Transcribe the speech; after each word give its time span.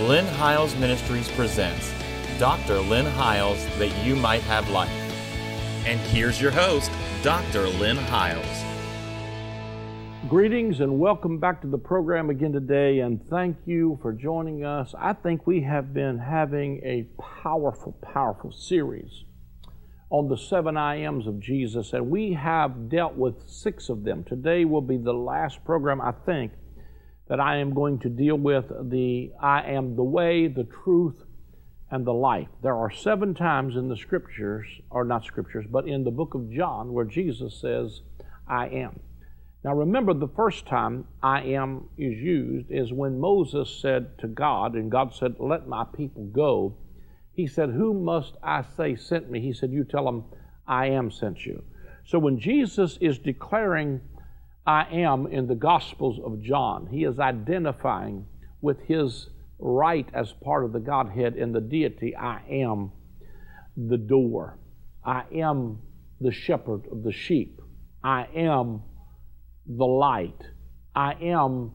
Lynn 0.00 0.26
Hiles 0.26 0.74
Ministries 0.74 1.30
presents 1.30 1.92
Dr. 2.40 2.80
Lynn 2.80 3.06
Hiles 3.06 3.64
That 3.78 3.96
You 4.04 4.16
Might 4.16 4.42
Have 4.42 4.68
Life. 4.70 4.90
And 5.86 6.00
here's 6.00 6.42
your 6.42 6.50
host, 6.50 6.90
Dr. 7.22 7.68
Lynn 7.68 7.96
Hiles. 7.96 8.44
Greetings 10.28 10.80
and 10.80 10.98
welcome 10.98 11.38
back 11.38 11.60
to 11.60 11.68
the 11.68 11.78
program 11.78 12.28
again 12.28 12.50
today, 12.50 12.98
and 12.98 13.24
thank 13.30 13.56
you 13.66 13.96
for 14.02 14.12
joining 14.12 14.64
us. 14.64 14.96
I 14.98 15.12
think 15.12 15.46
we 15.46 15.60
have 15.60 15.94
been 15.94 16.18
having 16.18 16.80
a 16.84 17.06
powerful, 17.22 17.92
powerful 18.02 18.50
series 18.50 19.22
on 20.10 20.28
the 20.28 20.36
seven 20.36 20.76
I 20.76 20.96
ams 20.96 21.28
of 21.28 21.38
Jesus, 21.38 21.92
and 21.92 22.10
we 22.10 22.32
have 22.32 22.88
dealt 22.88 23.14
with 23.14 23.48
six 23.48 23.88
of 23.88 24.02
them. 24.02 24.24
Today 24.24 24.64
will 24.64 24.80
be 24.80 24.96
the 24.96 25.14
last 25.14 25.64
program, 25.64 26.00
I 26.00 26.10
think, 26.26 26.50
that 27.28 27.40
I 27.40 27.58
am 27.58 27.74
going 27.74 27.98
to 28.00 28.08
deal 28.08 28.36
with 28.36 28.66
the 28.90 29.32
I 29.40 29.62
am 29.72 29.96
the 29.96 30.04
way, 30.04 30.46
the 30.46 30.64
truth, 30.64 31.22
and 31.90 32.04
the 32.04 32.12
life. 32.12 32.48
There 32.62 32.76
are 32.76 32.90
seven 32.90 33.34
times 33.34 33.76
in 33.76 33.88
the 33.88 33.96
scriptures, 33.96 34.66
or 34.90 35.04
not 35.04 35.24
scriptures, 35.24 35.64
but 35.70 35.86
in 35.86 36.04
the 36.04 36.10
book 36.10 36.34
of 36.34 36.50
John 36.50 36.92
where 36.92 37.04
Jesus 37.04 37.60
says, 37.60 38.00
I 38.46 38.66
am. 38.68 39.00
Now 39.64 39.74
remember, 39.74 40.12
the 40.12 40.28
first 40.28 40.66
time 40.66 41.06
I 41.22 41.42
am 41.42 41.88
is 41.96 42.18
used 42.18 42.70
is 42.70 42.92
when 42.92 43.18
Moses 43.18 43.80
said 43.80 44.18
to 44.18 44.28
God, 44.28 44.74
and 44.74 44.90
God 44.90 45.14
said, 45.14 45.36
Let 45.38 45.66
my 45.66 45.84
people 45.84 46.24
go. 46.24 46.76
He 47.32 47.46
said, 47.46 47.70
Who 47.70 47.94
must 47.94 48.34
I 48.42 48.64
say 48.76 48.94
sent 48.94 49.30
me? 49.30 49.40
He 49.40 49.54
said, 49.54 49.70
You 49.70 49.84
tell 49.84 50.04
them, 50.04 50.24
I 50.66 50.88
am 50.88 51.10
sent 51.10 51.46
you. 51.46 51.62
So 52.06 52.18
when 52.18 52.38
Jesus 52.38 52.98
is 53.00 53.18
declaring, 53.18 54.02
I 54.66 54.86
am 54.90 55.26
in 55.26 55.46
the 55.46 55.54
Gospels 55.54 56.18
of 56.24 56.40
John, 56.40 56.86
he 56.86 57.04
is 57.04 57.18
identifying 57.18 58.26
with 58.60 58.80
his 58.80 59.28
right 59.58 60.08
as 60.14 60.32
part 60.42 60.64
of 60.64 60.72
the 60.72 60.80
Godhead 60.80 61.36
in 61.36 61.52
the 61.52 61.60
deity. 61.60 62.16
I 62.16 62.40
am 62.50 62.92
the 63.76 63.98
door. 63.98 64.58
I 65.04 65.24
am 65.34 65.80
the 66.20 66.32
shepherd 66.32 66.86
of 66.90 67.02
the 67.02 67.12
sheep. 67.12 67.60
I 68.02 68.26
am 68.34 68.82
the 69.66 69.84
light. 69.84 70.40
I 70.94 71.12
am 71.14 71.72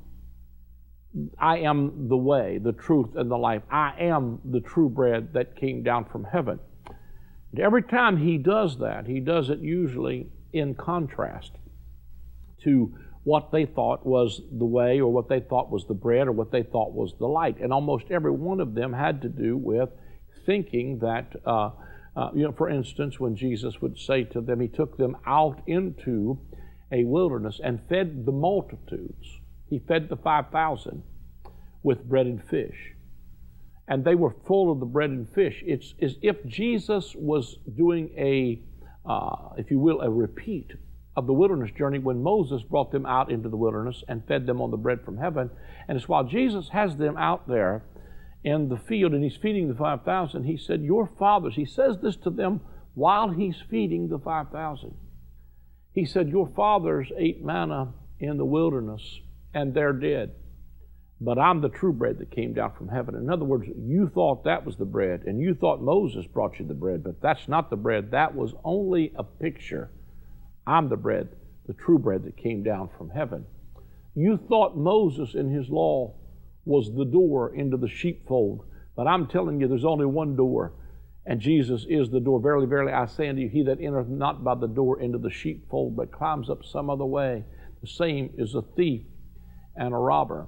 I 1.39 1.57
am 1.59 2.07
the 2.07 2.17
way, 2.17 2.59
the 2.59 2.71
truth, 2.71 3.15
and 3.15 3.31
the 3.31 3.37
life. 3.37 3.63
I 3.71 3.93
am 3.99 4.39
the 4.45 4.59
true 4.59 4.89
bread 4.89 5.33
that 5.33 5.55
came 5.55 5.81
down 5.81 6.05
from 6.05 6.23
heaven. 6.23 6.59
And 7.51 7.59
every 7.59 7.81
time 7.81 8.17
he 8.17 8.37
does 8.37 8.77
that, 8.77 9.07
he 9.07 9.19
does 9.19 9.49
it 9.49 9.57
usually 9.59 10.27
in 10.53 10.75
contrast 10.75 11.51
to 12.63 12.93
what 13.23 13.51
they 13.51 13.65
thought 13.65 14.05
was 14.05 14.41
the 14.51 14.65
way, 14.65 14.99
or 14.99 15.11
what 15.11 15.29
they 15.29 15.39
thought 15.39 15.69
was 15.69 15.85
the 15.87 15.93
bread, 15.93 16.27
or 16.27 16.31
what 16.31 16.51
they 16.51 16.63
thought 16.63 16.93
was 16.93 17.13
the 17.19 17.27
light. 17.27 17.59
And 17.59 17.73
almost 17.73 18.05
every 18.09 18.31
one 18.31 18.59
of 18.59 18.73
them 18.73 18.93
had 18.93 19.21
to 19.21 19.29
do 19.29 19.57
with 19.57 19.89
thinking 20.45 20.99
that, 20.99 21.35
uh, 21.45 21.71
uh, 22.15 22.29
you 22.33 22.43
know, 22.43 22.51
for 22.51 22.69
instance, 22.69 23.19
when 23.19 23.35
Jesus 23.35 23.81
would 23.81 23.99
say 23.99 24.23
to 24.23 24.41
them, 24.41 24.59
he 24.59 24.67
took 24.67 24.97
them 24.97 25.15
out 25.25 25.61
into 25.67 26.39
a 26.91 27.03
wilderness 27.03 27.59
and 27.63 27.79
fed 27.87 28.25
the 28.25 28.31
multitudes. 28.31 29.39
He 29.69 29.79
fed 29.79 30.09
the 30.09 30.17
5,000 30.17 31.03
with 31.83 32.03
bread 32.09 32.25
and 32.25 32.43
fish. 32.43 32.95
And 33.87 34.03
they 34.03 34.15
were 34.15 34.35
full 34.47 34.71
of 34.71 34.79
the 34.79 34.85
bread 34.85 35.09
and 35.09 35.29
fish. 35.29 35.63
It's 35.65 35.93
as 36.01 36.15
if 36.21 36.43
Jesus 36.45 37.15
was 37.15 37.57
doing 37.75 38.09
a, 38.17 38.61
uh, 39.07 39.49
if 39.57 39.69
you 39.71 39.79
will, 39.79 40.01
a 40.01 40.09
repeat 40.09 40.71
of 41.19 41.27
the 41.27 41.33
wilderness 41.33 41.71
journey 41.77 41.99
when 41.99 42.23
Moses 42.23 42.63
brought 42.63 42.91
them 42.91 43.05
out 43.05 43.29
into 43.29 43.49
the 43.49 43.57
wilderness 43.57 44.03
and 44.07 44.25
fed 44.25 44.45
them 44.45 44.61
on 44.61 44.71
the 44.71 44.77
bread 44.77 45.03
from 45.03 45.17
heaven. 45.17 45.49
And 45.87 45.97
it's 45.97 46.07
while 46.07 46.23
Jesus 46.23 46.69
has 46.69 46.95
them 46.95 47.17
out 47.17 47.47
there 47.47 47.83
in 48.43 48.69
the 48.69 48.77
field 48.77 49.13
and 49.13 49.21
he's 49.21 49.35
feeding 49.35 49.67
the 49.67 49.75
5,000, 49.75 50.45
he 50.45 50.55
said, 50.55 50.81
Your 50.81 51.09
fathers, 51.19 51.55
he 51.55 51.65
says 51.65 51.97
this 52.01 52.15
to 52.17 52.29
them 52.29 52.61
while 52.93 53.29
he's 53.29 53.61
feeding 53.69 54.07
the 54.07 54.17
5,000. 54.17 54.95
He 55.91 56.05
said, 56.05 56.29
Your 56.29 56.47
fathers 56.55 57.11
ate 57.17 57.43
manna 57.43 57.93
in 58.17 58.37
the 58.37 58.45
wilderness, 58.45 59.19
and 59.53 59.73
they're 59.73 59.91
dead. 59.91 60.31
But 61.21 61.37
I'm 61.37 61.59
the 61.59 61.69
true 61.69 61.91
bread 61.91 62.19
that 62.19 62.31
came 62.31 62.53
down 62.53 62.71
from 62.77 62.87
heaven. 62.87 63.15
In 63.15 63.29
other 63.29 63.43
words, 63.43 63.65
you 63.77 64.07
thought 64.07 64.45
that 64.45 64.65
was 64.65 64.77
the 64.77 64.85
bread, 64.85 65.23
and 65.25 65.41
you 65.41 65.53
thought 65.53 65.81
Moses 65.81 66.25
brought 66.25 66.59
you 66.59 66.65
the 66.65 66.73
bread, 66.73 67.03
but 67.03 67.21
that's 67.21 67.49
not 67.49 67.69
the 67.69 67.75
bread. 67.75 68.11
That 68.11 68.35
was 68.35 68.53
only 68.63 69.11
a 69.17 69.23
picture. 69.23 69.91
I'm 70.69 70.87
the 70.87 70.97
bread, 70.97 71.29
the 71.65 71.73
true 71.73 71.97
bread 71.97 72.23
that 72.25 72.37
came 72.37 72.61
down 72.61 72.89
from 72.95 73.09
heaven. 73.09 73.45
You 74.13 74.37
thought 74.37 74.77
Moses 74.77 75.33
and 75.33 75.51
his 75.51 75.67
law 75.69 76.13
was 76.63 76.93
the 76.93 77.05
door 77.05 77.55
into 77.55 77.75
the 77.75 77.87
sheepfold, 77.87 78.65
but 78.95 79.07
I'm 79.07 79.25
telling 79.25 79.59
you, 79.59 79.67
there's 79.67 79.83
only 79.83 80.05
one 80.05 80.35
door, 80.35 80.73
and 81.25 81.41
Jesus 81.41 81.87
is 81.89 82.11
the 82.11 82.19
door. 82.19 82.39
Verily, 82.39 82.67
verily, 82.67 82.91
I 82.91 83.07
say 83.07 83.29
unto 83.29 83.41
you, 83.41 83.49
he 83.49 83.63
that 83.63 83.81
entereth 83.81 84.09
not 84.09 84.43
by 84.43 84.53
the 84.53 84.67
door 84.67 85.01
into 85.01 85.17
the 85.17 85.31
sheepfold, 85.31 85.95
but 85.95 86.11
climbs 86.11 86.51
up 86.51 86.63
some 86.63 86.91
other 86.91 87.05
way, 87.05 87.45
the 87.81 87.87
same 87.87 88.29
is 88.37 88.53
a 88.53 88.61
thief 88.61 89.01
and 89.75 89.91
a 89.91 89.97
robber. 89.97 90.47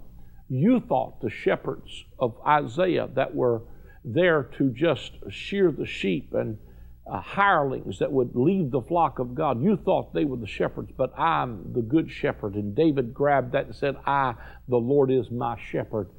You 0.49 0.81
thought 0.81 1.21
the 1.21 1.31
shepherds 1.31 2.05
of 2.19 2.35
Isaiah 2.45 3.09
that 3.15 3.33
were 3.33 3.63
there 4.05 4.43
to 4.57 4.69
just 4.69 5.13
shear 5.29 5.71
the 5.71 5.87
sheep 5.87 6.33
and 6.35 6.59
uh, 7.07 7.19
hirelings 7.19 7.99
that 7.99 8.11
would 8.11 8.35
leave 8.35 8.71
the 8.71 8.81
flock 8.81 9.19
of 9.19 9.33
God. 9.33 9.61
You 9.61 9.77
thought 9.77 10.13
they 10.13 10.25
were 10.25 10.37
the 10.37 10.47
shepherds, 10.47 10.91
but 10.95 11.17
I'm 11.17 11.73
the 11.73 11.81
good 11.81 12.09
shepherd. 12.09 12.55
And 12.55 12.75
David 12.75 13.13
grabbed 13.13 13.53
that 13.53 13.65
and 13.65 13.75
said, 13.75 13.95
I, 14.05 14.35
the 14.67 14.77
Lord 14.77 15.11
is 15.11 15.31
my 15.31 15.57
shepherd, 15.71 16.09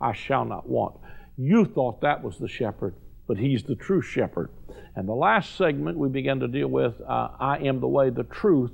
I 0.00 0.12
shall 0.12 0.44
not 0.44 0.68
want. 0.68 0.96
You 1.36 1.64
thought 1.64 2.00
that 2.00 2.22
was 2.22 2.38
the 2.38 2.48
shepherd, 2.48 2.94
but 3.26 3.38
he's 3.38 3.62
the 3.62 3.76
true 3.76 4.02
shepherd. 4.02 4.50
And 4.94 5.08
the 5.08 5.14
last 5.14 5.56
segment 5.56 5.96
we 5.96 6.08
began 6.08 6.40
to 6.40 6.48
deal 6.48 6.68
with 6.68 7.00
uh, 7.00 7.28
I 7.38 7.58
am 7.58 7.80
the 7.80 7.88
way, 7.88 8.10
the 8.10 8.24
truth, 8.24 8.72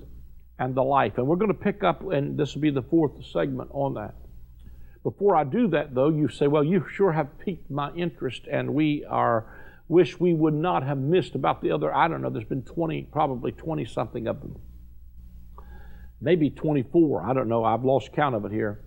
and 0.59 0.75
the 0.75 0.83
life. 0.83 1.19
And 1.19 1.27
we're 1.27 1.37
going 1.37 1.53
to 1.53 1.59
pick 1.59 1.85
up, 1.85 2.03
and 2.11 2.37
this 2.37 2.55
will 2.55 2.63
be 2.63 2.71
the 2.71 2.83
fourth 2.83 3.25
segment 3.27 3.71
on 3.73 3.95
that. 3.95 4.15
Before 5.05 5.37
I 5.37 5.45
do 5.45 5.69
that, 5.69 5.95
though, 5.95 6.09
you 6.09 6.29
say, 6.29 6.49
Well, 6.49 6.65
you 6.65 6.85
sure 6.93 7.13
have 7.13 7.39
piqued 7.39 7.71
my 7.71 7.93
interest, 7.95 8.43
and 8.51 8.75
we 8.75 9.05
are 9.09 9.47
wish 9.89 10.21
we 10.21 10.35
would 10.35 10.55
not 10.55 10.83
have 10.83 10.99
missed 10.99 11.35
about 11.35 11.63
the 11.63 11.73
other, 11.73 11.95
I 11.95 12.09
don't 12.09 12.23
know, 12.23 12.31
there's 12.31 12.45
been 12.45 12.63
20, 12.63 13.09
probably 13.11 13.53
20 13.53 13.85
something 13.87 14.27
of 14.27 14.41
them. 14.41 14.57
Maybe 16.21 16.51
24, 16.51 17.25
I 17.25 17.33
don't 17.33 17.49
know, 17.49 17.65
I've 17.65 17.85
lost 17.85 18.13
count 18.13 18.35
of 18.35 18.45
it 18.45 18.53
here 18.53 18.83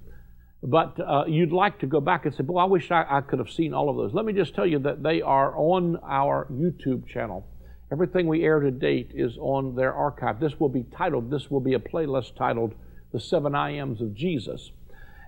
but 0.63 0.99
uh, 0.99 1.25
you'd 1.27 1.51
like 1.51 1.79
to 1.79 1.87
go 1.87 1.99
back 1.99 2.25
and 2.25 2.35
say, 2.35 2.43
Boy, 2.43 2.59
I 2.59 2.65
wish 2.65 2.91
I, 2.91 3.05
I, 3.09 3.21
could 3.21 3.39
have 3.39 3.49
seen 3.49 3.73
all 3.73 3.89
of 3.89 3.97
those. 3.97 4.13
Let 4.13 4.25
me 4.25 4.33
just 4.33 4.53
tell 4.53 4.65
you 4.65 4.79
that 4.79 5.01
they 5.01 5.21
are 5.21 5.55
on 5.57 5.97
our 6.07 6.47
YouTube 6.51 7.07
channel. 7.07 7.47
Everything 7.91 8.27
we 8.27 8.43
air 8.43 8.59
to 8.59 8.71
date 8.71 9.11
is 9.13 9.37
on 9.39 9.75
their 9.75 9.93
archive. 9.93 10.39
This 10.39 10.59
will 10.59 10.69
be 10.69 10.83
titled, 10.95 11.31
this 11.31 11.49
will 11.49 11.59
be 11.59 11.73
a 11.73 11.79
playlist 11.79 12.35
titled 12.35 12.75
The 13.11 13.19
Seven 13.19 13.55
I 13.55 13.71
Ams 13.71 14.01
of 14.01 14.13
Jesus. 14.13 14.71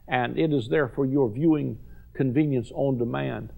And 0.07 0.37
it 0.37 0.53
is 0.53 0.69
there 0.69 0.87
for 0.87 1.05
your 1.05 1.29
viewing 1.29 1.79
convenience 2.13 2.71
on 2.73 2.99
demand. 2.99 3.51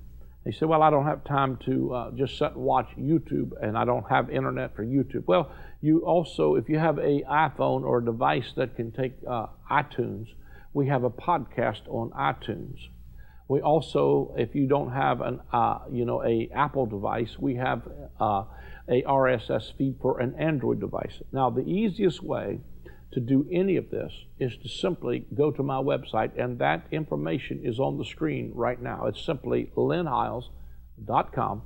They 0.45 0.51
said, 0.51 0.69
Well, 0.69 0.83
I 0.83 0.91
don't 0.91 1.05
have 1.05 1.23
time 1.23 1.57
to 1.65 1.93
uh, 1.93 2.11
just 2.11 2.37
sit 2.37 2.51
and 2.51 2.63
watch 2.63 2.87
YouTube, 2.97 3.51
and 3.61 3.75
I 3.75 3.83
don't 3.83 4.07
have 4.09 4.29
internet 4.29 4.75
for 4.75 4.85
YouTube. 4.85 5.23
Well, 5.25 5.51
you 5.81 6.05
also, 6.05 6.55
if 6.55 6.69
you 6.69 6.77
have 6.77 6.99
a 6.99 7.23
iPhone 7.23 7.81
or 7.81 7.97
a 7.97 8.05
device 8.05 8.53
that 8.55 8.75
can 8.75 8.91
take 8.91 9.13
uh, 9.27 9.47
iTunes, 9.69 10.27
we 10.73 10.87
have 10.87 11.03
a 11.03 11.09
podcast 11.09 11.81
on 11.87 12.11
iTunes. 12.11 12.77
We 13.47 13.61
also, 13.61 14.33
if 14.37 14.53
you 14.55 14.67
don't 14.67 14.91
have 14.91 15.21
an, 15.21 15.41
uh, 15.51 15.79
you 15.91 16.05
know, 16.05 16.23
a 16.23 16.49
Apple 16.53 16.85
device, 16.85 17.37
we 17.39 17.55
have 17.55 17.81
uh, 18.19 18.43
a 18.87 19.01
RSS 19.03 19.75
feed 19.77 19.95
for 20.01 20.19
an 20.19 20.35
Android 20.35 20.79
device. 20.79 21.21
Now, 21.31 21.49
the 21.49 21.61
easiest 21.61 22.21
way 22.21 22.59
to 23.11 23.19
do 23.19 23.47
any 23.51 23.77
of 23.77 23.89
this 23.89 24.11
is 24.39 24.57
to 24.57 24.67
simply 24.67 25.25
go 25.33 25.51
to 25.51 25.63
my 25.63 25.77
website, 25.77 26.31
and 26.37 26.59
that 26.59 26.85
information 26.91 27.61
is 27.63 27.79
on 27.79 27.97
the 27.97 28.05
screen 28.05 28.51
right 28.53 28.81
now. 28.81 29.05
It's 29.05 29.23
simply 29.23 29.71
lynnhiles.com, 29.75 31.61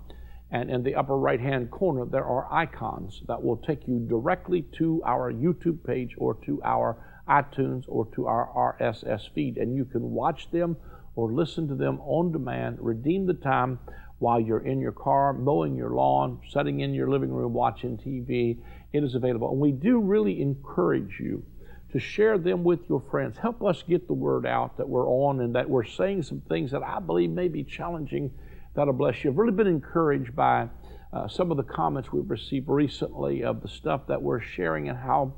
and 0.51 0.69
in 0.69 0.83
the 0.83 0.95
upper 0.95 1.17
right 1.17 1.39
hand 1.39 1.71
corner, 1.71 2.05
there 2.05 2.25
are 2.25 2.51
icons 2.51 3.23
that 3.27 3.43
will 3.43 3.57
take 3.57 3.87
you 3.87 3.99
directly 3.99 4.63
to 4.77 5.01
our 5.05 5.31
YouTube 5.33 5.83
page 5.83 6.15
or 6.17 6.35
to 6.45 6.61
our 6.63 6.97
iTunes 7.27 7.83
or 7.87 8.07
to 8.15 8.27
our 8.27 8.75
RSS 8.79 9.31
feed, 9.33 9.57
and 9.57 9.75
you 9.75 9.85
can 9.85 10.11
watch 10.11 10.51
them 10.51 10.77
or 11.15 11.31
listen 11.31 11.67
to 11.67 11.75
them 11.75 11.99
on 12.01 12.31
demand, 12.31 12.77
redeem 12.79 13.25
the 13.25 13.33
time 13.33 13.79
while 14.19 14.39
you're 14.39 14.65
in 14.65 14.79
your 14.79 14.91
car, 14.91 15.33
mowing 15.33 15.75
your 15.75 15.91
lawn, 15.91 16.39
sitting 16.49 16.81
in 16.81 16.93
your 16.93 17.09
living 17.09 17.31
room, 17.31 17.53
watching 17.53 17.97
TV. 17.97 18.57
It 18.91 19.03
is 19.03 19.15
available. 19.15 19.51
And 19.51 19.59
we 19.59 19.71
do 19.71 19.99
really 19.99 20.41
encourage 20.41 21.19
you 21.19 21.43
to 21.91 21.99
share 21.99 22.37
them 22.37 22.63
with 22.63 22.81
your 22.87 23.01
friends. 23.09 23.37
Help 23.37 23.63
us 23.63 23.83
get 23.87 24.07
the 24.07 24.13
word 24.13 24.45
out 24.45 24.77
that 24.77 24.87
we're 24.87 25.07
on 25.07 25.39
and 25.39 25.55
that 25.55 25.69
we're 25.69 25.85
saying 25.85 26.23
some 26.23 26.41
things 26.41 26.71
that 26.71 26.83
I 26.83 26.99
believe 26.99 27.31
may 27.31 27.47
be 27.47 27.63
challenging. 27.63 28.31
That'll 28.75 28.93
bless 28.93 29.23
you. 29.23 29.31
I've 29.31 29.37
really 29.37 29.53
been 29.53 29.67
encouraged 29.67 30.35
by 30.35 30.67
uh, 31.11 31.27
some 31.27 31.49
of 31.49 31.57
the 31.57 31.63
comments 31.63 32.11
we've 32.11 32.29
received 32.29 32.67
recently 32.67 33.43
of 33.43 33.61
the 33.61 33.67
stuff 33.67 34.05
that 34.07 34.21
we're 34.21 34.41
sharing 34.41 34.89
and 34.89 34.97
how 34.97 35.33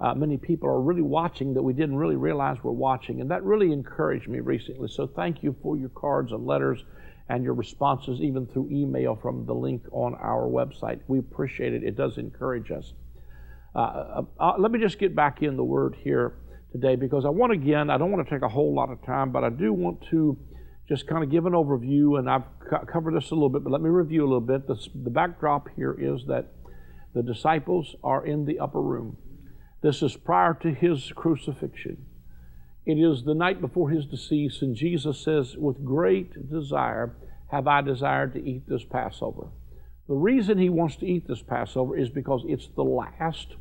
uh, 0.00 0.12
many 0.12 0.36
people 0.36 0.68
are 0.68 0.80
really 0.80 1.02
watching 1.02 1.54
that 1.54 1.62
we 1.62 1.72
didn't 1.72 1.96
really 1.96 2.16
realize 2.16 2.58
we're 2.62 2.72
watching. 2.72 3.20
And 3.20 3.30
that 3.30 3.42
really 3.42 3.72
encouraged 3.72 4.28
me 4.28 4.40
recently. 4.40 4.88
So 4.88 5.06
thank 5.06 5.42
you 5.42 5.56
for 5.62 5.76
your 5.76 5.88
cards 5.90 6.32
and 6.32 6.44
letters 6.44 6.84
and 7.28 7.42
your 7.42 7.54
responses, 7.54 8.20
even 8.20 8.46
through 8.46 8.68
email 8.70 9.16
from 9.16 9.46
the 9.46 9.54
link 9.54 9.82
on 9.92 10.14
our 10.16 10.42
website. 10.42 11.00
We 11.08 11.18
appreciate 11.18 11.72
it. 11.72 11.82
It 11.82 11.96
does 11.96 12.18
encourage 12.18 12.70
us. 12.70 12.92
Uh, 13.74 13.78
uh, 13.78 14.22
uh 14.38 14.54
let 14.58 14.70
me 14.70 14.78
just 14.78 14.98
get 14.98 15.16
back 15.16 15.42
in 15.42 15.56
the 15.56 15.64
word 15.64 15.96
here 16.02 16.34
today 16.72 16.96
because 16.96 17.24
I 17.24 17.30
want, 17.30 17.52
again, 17.52 17.88
I 17.88 17.96
don't 17.98 18.10
want 18.10 18.26
to 18.26 18.34
take 18.34 18.42
a 18.42 18.48
whole 18.48 18.74
lot 18.74 18.90
of 18.90 19.02
time, 19.04 19.30
but 19.30 19.44
I 19.44 19.48
do 19.48 19.72
want 19.72 20.04
to 20.10 20.36
just 20.88 21.06
kind 21.06 21.24
of 21.24 21.30
give 21.30 21.46
an 21.46 21.52
overview, 21.52 22.18
and 22.18 22.28
I've 22.28 22.42
covered 22.86 23.14
this 23.14 23.30
a 23.30 23.34
little 23.34 23.48
bit, 23.48 23.64
but 23.64 23.70
let 23.70 23.80
me 23.80 23.88
review 23.88 24.22
a 24.22 24.28
little 24.28 24.40
bit. 24.40 24.66
The, 24.66 24.76
the 24.94 25.10
backdrop 25.10 25.68
here 25.76 25.96
is 25.98 26.26
that 26.26 26.52
the 27.14 27.22
disciples 27.22 27.94
are 28.02 28.26
in 28.26 28.44
the 28.44 28.58
upper 28.58 28.82
room. 28.82 29.16
This 29.82 30.02
is 30.02 30.16
prior 30.16 30.52
to 30.62 30.72
his 30.72 31.12
crucifixion. 31.14 32.04
It 32.86 32.98
is 32.98 33.24
the 33.24 33.34
night 33.34 33.60
before 33.60 33.90
his 33.90 34.06
decease, 34.06 34.60
and 34.60 34.76
Jesus 34.76 35.20
says, 35.20 35.56
With 35.56 35.84
great 35.84 36.50
desire 36.50 37.16
have 37.50 37.66
I 37.66 37.80
desired 37.80 38.34
to 38.34 38.44
eat 38.44 38.68
this 38.68 38.84
Passover. 38.84 39.48
The 40.06 40.14
reason 40.14 40.58
he 40.58 40.68
wants 40.68 40.96
to 40.96 41.06
eat 41.06 41.26
this 41.26 41.42
Passover 41.42 41.96
is 41.96 42.10
because 42.10 42.42
it's 42.46 42.68
the 42.76 42.84
last 42.84 43.56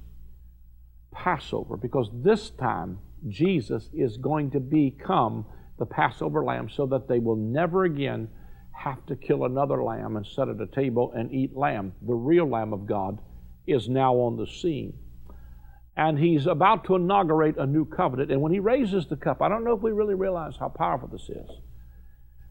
Passover, 1.13 1.77
because 1.77 2.09
this 2.13 2.49
time 2.49 2.99
Jesus 3.29 3.89
is 3.93 4.17
going 4.17 4.51
to 4.51 4.59
become 4.59 5.45
the 5.79 5.85
Passover 5.85 6.43
lamb 6.43 6.69
so 6.69 6.85
that 6.87 7.07
they 7.07 7.19
will 7.19 7.35
never 7.35 7.85
again 7.85 8.27
have 8.73 9.05
to 9.05 9.15
kill 9.15 9.45
another 9.45 9.81
lamb 9.83 10.17
and 10.17 10.25
set 10.25 10.49
at 10.49 10.59
a 10.59 10.67
table 10.67 11.13
and 11.15 11.31
eat 11.31 11.55
lamb. 11.55 11.93
The 12.01 12.13
real 12.13 12.49
Lamb 12.49 12.73
of 12.73 12.85
God 12.85 13.19
is 13.65 13.87
now 13.87 14.15
on 14.15 14.35
the 14.35 14.47
scene. 14.47 14.93
And 15.95 16.17
he's 16.17 16.47
about 16.47 16.85
to 16.85 16.95
inaugurate 16.95 17.57
a 17.57 17.67
new 17.67 17.85
covenant. 17.85 18.31
And 18.31 18.41
when 18.41 18.51
he 18.51 18.59
raises 18.59 19.05
the 19.05 19.15
cup, 19.15 19.41
I 19.41 19.49
don't 19.49 19.63
know 19.63 19.75
if 19.75 19.81
we 19.81 19.91
really 19.91 20.15
realize 20.15 20.55
how 20.59 20.69
powerful 20.69 21.07
this 21.07 21.29
is. 21.29 21.49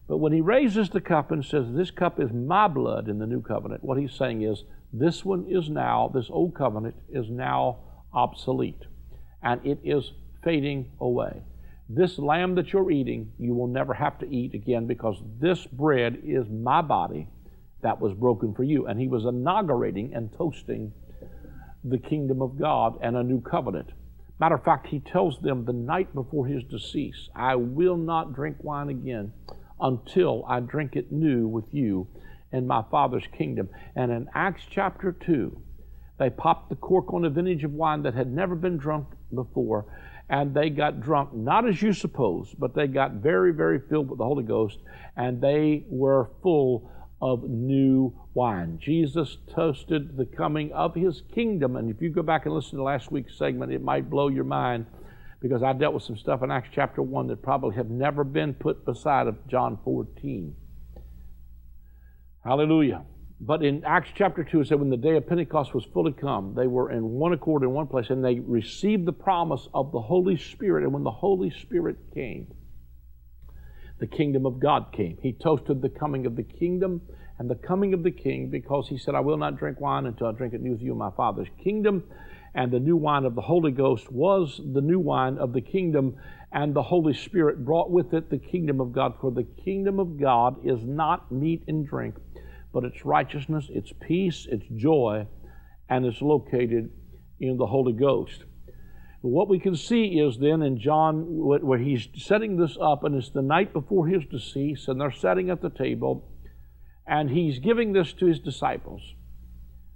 But 0.07 0.17
when 0.17 0.33
he 0.33 0.41
raises 0.41 0.89
the 0.89 1.01
cup 1.01 1.31
and 1.31 1.43
says, 1.43 1.65
This 1.69 1.91
cup 1.91 2.19
is 2.19 2.31
my 2.31 2.67
blood 2.67 3.07
in 3.07 3.19
the 3.19 3.27
new 3.27 3.41
covenant, 3.41 3.83
what 3.83 3.97
he's 3.97 4.13
saying 4.13 4.43
is, 4.43 4.63
This 4.91 5.25
one 5.25 5.45
is 5.49 5.69
now, 5.69 6.09
this 6.13 6.29
old 6.29 6.55
covenant 6.55 6.95
is 7.09 7.29
now 7.29 7.79
obsolete. 8.13 8.83
And 9.41 9.65
it 9.65 9.79
is 9.83 10.11
fading 10.43 10.91
away. 10.99 11.41
This 11.89 12.17
lamb 12.17 12.55
that 12.55 12.71
you're 12.71 12.91
eating, 12.91 13.31
you 13.37 13.53
will 13.53 13.67
never 13.67 13.93
have 13.93 14.17
to 14.19 14.29
eat 14.29 14.53
again 14.53 14.87
because 14.87 15.21
this 15.39 15.65
bread 15.67 16.21
is 16.23 16.47
my 16.49 16.81
body 16.81 17.27
that 17.81 17.99
was 17.99 18.13
broken 18.13 18.53
for 18.53 18.63
you. 18.63 18.87
And 18.87 18.99
he 18.99 19.07
was 19.07 19.25
inaugurating 19.25 20.13
and 20.13 20.31
toasting 20.37 20.93
the 21.83 21.97
kingdom 21.97 22.41
of 22.41 22.57
God 22.59 22.97
and 23.01 23.15
a 23.15 23.23
new 23.23 23.41
covenant. 23.41 23.89
Matter 24.39 24.55
of 24.55 24.63
fact, 24.63 24.87
he 24.87 24.99
tells 24.99 25.39
them 25.39 25.65
the 25.65 25.73
night 25.73 26.13
before 26.13 26.47
his 26.47 26.63
decease, 26.63 27.29
I 27.35 27.55
will 27.55 27.97
not 27.97 28.33
drink 28.33 28.57
wine 28.61 28.89
again 28.89 29.33
until 29.79 30.45
I 30.47 30.59
drink 30.59 30.95
it 30.95 31.11
new 31.11 31.47
with 31.47 31.65
you 31.71 32.07
in 32.51 32.67
my 32.67 32.83
Father's 32.89 33.27
kingdom. 33.37 33.69
And 33.95 34.11
in 34.11 34.27
Acts 34.33 34.63
chapter 34.69 35.11
2, 35.11 35.61
they 36.19 36.29
popped 36.29 36.69
the 36.69 36.75
cork 36.75 37.13
on 37.13 37.25
a 37.25 37.29
vintage 37.29 37.63
of 37.63 37.73
wine 37.73 38.03
that 38.03 38.13
had 38.13 38.31
never 38.31 38.55
been 38.55 38.77
drunk 38.77 39.07
before, 39.33 39.85
and 40.29 40.53
they 40.53 40.69
got 40.69 41.01
drunk, 41.01 41.33
not 41.33 41.67
as 41.67 41.81
you 41.81 41.91
suppose, 41.91 42.53
but 42.57 42.75
they 42.75 42.87
got 42.87 43.13
very, 43.13 43.51
very 43.51 43.79
filled 43.89 44.09
with 44.09 44.19
the 44.19 44.25
Holy 44.25 44.43
Ghost, 44.43 44.79
and 45.17 45.41
they 45.41 45.85
were 45.89 46.29
full 46.41 46.89
of 47.23 47.49
new 47.49 48.13
wine. 48.33 48.77
Jesus 48.81 49.37
toasted 49.55 50.17
the 50.17 50.25
coming 50.25 50.73
of 50.73 50.93
his 50.93 51.23
kingdom. 51.33 51.77
And 51.77 51.89
if 51.89 52.01
you 52.01 52.09
go 52.09 52.21
back 52.21 52.45
and 52.45 52.53
listen 52.53 52.77
to 52.77 52.83
last 52.83 53.13
week's 53.13 53.37
segment, 53.37 53.71
it 53.71 53.81
might 53.81 54.09
blow 54.09 54.27
your 54.27 54.43
mind 54.43 54.85
because 55.39 55.63
I 55.63 55.71
dealt 55.71 55.93
with 55.93 56.03
some 56.03 56.17
stuff 56.17 56.43
in 56.43 56.51
Acts 56.51 56.67
chapter 56.73 57.01
1 57.01 57.27
that 57.27 57.41
probably 57.41 57.77
have 57.77 57.89
never 57.89 58.25
been 58.25 58.53
put 58.53 58.85
beside 58.85 59.27
of 59.27 59.47
John 59.47 59.79
14. 59.85 60.53
Hallelujah. 62.43 63.05
But 63.39 63.63
in 63.63 63.85
Acts 63.85 64.09
chapter 64.13 64.43
2, 64.43 64.59
it 64.59 64.67
said, 64.67 64.79
when 64.81 64.89
the 64.89 64.97
day 64.97 65.15
of 65.15 65.25
Pentecost 65.25 65.73
was 65.73 65.85
fully 65.93 66.11
come, 66.11 66.53
they 66.55 66.67
were 66.67 66.91
in 66.91 67.03
one 67.03 67.31
accord 67.31 67.63
in 67.63 67.71
one 67.71 67.87
place, 67.87 68.09
and 68.09 68.23
they 68.23 68.39
received 68.39 69.05
the 69.05 69.13
promise 69.13 69.69
of 69.73 69.93
the 69.93 70.01
Holy 70.01 70.37
Spirit. 70.37 70.83
And 70.83 70.91
when 70.91 71.03
the 71.03 71.11
Holy 71.11 71.51
Spirit 71.51 71.95
came, 72.13 72.47
the 74.03 74.07
kingdom 74.07 74.45
of 74.45 74.59
God 74.59 74.87
came. 74.91 75.17
He 75.21 75.31
toasted 75.31 75.81
the 75.81 75.87
coming 75.87 76.25
of 76.25 76.35
the 76.35 76.43
kingdom 76.43 76.99
and 77.39 77.49
the 77.49 77.55
coming 77.55 77.93
of 77.93 78.03
the 78.03 78.11
king 78.11 78.49
because 78.49 78.89
he 78.89 78.97
said, 78.97 79.15
I 79.15 79.21
will 79.21 79.37
not 79.37 79.57
drink 79.57 79.79
wine 79.79 80.05
until 80.07 80.27
I 80.27 80.33
drink 80.33 80.53
it 80.53 80.59
new 80.59 80.71
with 80.71 80.81
you 80.81 80.91
in 80.91 80.97
my 80.97 81.11
Father's 81.11 81.47
kingdom. 81.63 82.03
And 82.53 82.69
the 82.69 82.81
new 82.81 82.97
wine 82.97 83.23
of 83.23 83.33
the 83.33 83.41
Holy 83.41 83.71
Ghost 83.71 84.11
was 84.11 84.59
the 84.73 84.81
new 84.81 84.99
wine 84.99 85.37
of 85.37 85.53
the 85.53 85.61
kingdom, 85.61 86.17
and 86.51 86.73
the 86.73 86.83
Holy 86.83 87.13
Spirit 87.13 87.63
brought 87.63 87.91
with 87.91 88.13
it 88.13 88.29
the 88.29 88.39
kingdom 88.39 88.81
of 88.81 88.91
God. 88.91 89.13
For 89.21 89.31
the 89.31 89.47
kingdom 89.63 90.01
of 90.01 90.19
God 90.19 90.57
is 90.65 90.83
not 90.83 91.31
meat 91.31 91.63
and 91.69 91.87
drink, 91.87 92.15
but 92.73 92.83
it's 92.83 93.05
righteousness, 93.05 93.69
it's 93.69 93.93
peace, 94.01 94.45
it's 94.51 94.67
joy, 94.75 95.25
and 95.87 96.05
it's 96.05 96.21
located 96.21 96.89
in 97.39 97.55
the 97.55 97.67
Holy 97.67 97.93
Ghost. 97.93 98.43
What 99.23 99.47
we 99.47 99.57
can 99.57 99.77
see 99.77 100.19
is 100.19 100.37
then 100.37 100.61
in 100.61 100.77
John, 100.77 101.23
where 101.29 101.79
he's 101.79 102.09
setting 102.17 102.57
this 102.57 102.77
up, 102.81 103.05
and 103.05 103.15
it's 103.15 103.29
the 103.29 103.41
night 103.41 103.71
before 103.71 104.05
his 104.05 104.25
decease, 104.25 104.89
and 104.89 104.99
they're 104.99 105.13
sitting 105.13 105.49
at 105.49 105.61
the 105.61 105.69
table, 105.69 106.27
and 107.07 107.29
he's 107.29 107.59
giving 107.59 107.93
this 107.93 108.11
to 108.13 108.25
his 108.25 108.39
disciples. 108.39 109.01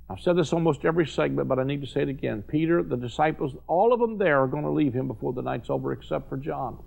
I've 0.10 0.22
said 0.22 0.38
this 0.38 0.54
almost 0.54 0.86
every 0.86 1.06
segment, 1.06 1.50
but 1.50 1.60
I 1.60 1.66
need 1.66 1.82
to 1.82 1.88
say 1.88 2.04
it 2.04 2.08
again. 2.08 2.42
Peter, 2.42 2.82
the 2.82 2.96
disciples, 2.96 3.54
all 3.68 3.92
of 3.92 4.00
them 4.00 4.18
there 4.18 4.42
are 4.42 4.48
going 4.48 4.64
to 4.64 4.70
leave 4.70 4.94
him 4.94 5.10
before 5.10 5.34
the 5.34 5.42
night's 5.42 5.70
over, 5.70 5.92
except 5.92 6.30
for 6.30 6.38
John. 6.38 6.82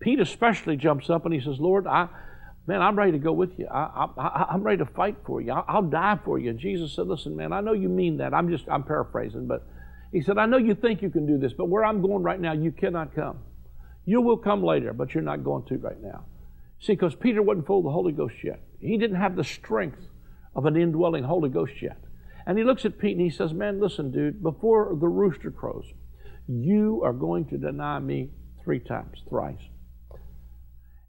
Pete 0.00 0.20
especially 0.20 0.78
jumps 0.78 1.10
up 1.10 1.26
and 1.26 1.34
he 1.34 1.40
says, 1.40 1.60
Lord, 1.60 1.86
I, 1.86 2.08
man, 2.66 2.80
I'm 2.80 2.96
ready 2.96 3.12
to 3.12 3.18
go 3.18 3.32
with 3.32 3.58
you. 3.58 3.66
I, 3.66 4.08
I, 4.16 4.54
am 4.54 4.62
ready 4.62 4.78
to 4.78 4.86
fight 4.86 5.16
for 5.26 5.42
you. 5.42 5.52
I'll, 5.52 5.64
I'll 5.68 5.82
die 5.82 6.18
for 6.24 6.38
you. 6.38 6.48
And 6.48 6.58
Jesus 6.58 6.94
said, 6.94 7.06
listen, 7.06 7.36
man, 7.36 7.52
I 7.52 7.60
know 7.60 7.74
you 7.74 7.90
mean 7.90 8.16
that. 8.16 8.32
I'm 8.32 8.48
just, 8.48 8.66
I'm 8.66 8.82
paraphrasing, 8.82 9.46
but 9.46 9.66
he 10.14 10.22
said, 10.22 10.38
I 10.38 10.46
know 10.46 10.58
you 10.58 10.76
think 10.76 11.02
you 11.02 11.10
can 11.10 11.26
do 11.26 11.38
this, 11.38 11.52
but 11.52 11.68
where 11.68 11.84
I'm 11.84 12.00
going 12.00 12.22
right 12.22 12.38
now, 12.38 12.52
you 12.52 12.70
cannot 12.70 13.16
come. 13.16 13.40
You 14.04 14.20
will 14.20 14.36
come 14.36 14.62
later, 14.62 14.92
but 14.92 15.12
you're 15.12 15.24
not 15.24 15.42
going 15.42 15.64
to 15.64 15.78
right 15.78 16.00
now. 16.00 16.26
See, 16.78 16.92
because 16.92 17.16
Peter 17.16 17.42
wasn't 17.42 17.66
full 17.66 17.78
of 17.78 17.84
the 17.84 17.90
Holy 17.90 18.12
Ghost 18.12 18.36
yet. 18.44 18.60
He 18.78 18.96
didn't 18.96 19.16
have 19.16 19.34
the 19.34 19.42
strength 19.42 20.06
of 20.54 20.66
an 20.66 20.76
indwelling 20.76 21.24
Holy 21.24 21.48
Ghost 21.48 21.82
yet. 21.82 21.98
And 22.46 22.56
he 22.56 22.62
looks 22.62 22.84
at 22.84 22.96
Pete 22.96 23.16
and 23.16 23.22
he 23.22 23.28
says, 23.28 23.52
Man, 23.52 23.80
listen, 23.80 24.12
dude, 24.12 24.40
before 24.40 24.96
the 25.00 25.08
rooster 25.08 25.50
crows, 25.50 25.86
you 26.46 27.02
are 27.02 27.12
going 27.12 27.46
to 27.46 27.58
deny 27.58 27.98
me 27.98 28.30
three 28.62 28.78
times, 28.78 29.18
thrice. 29.28 29.58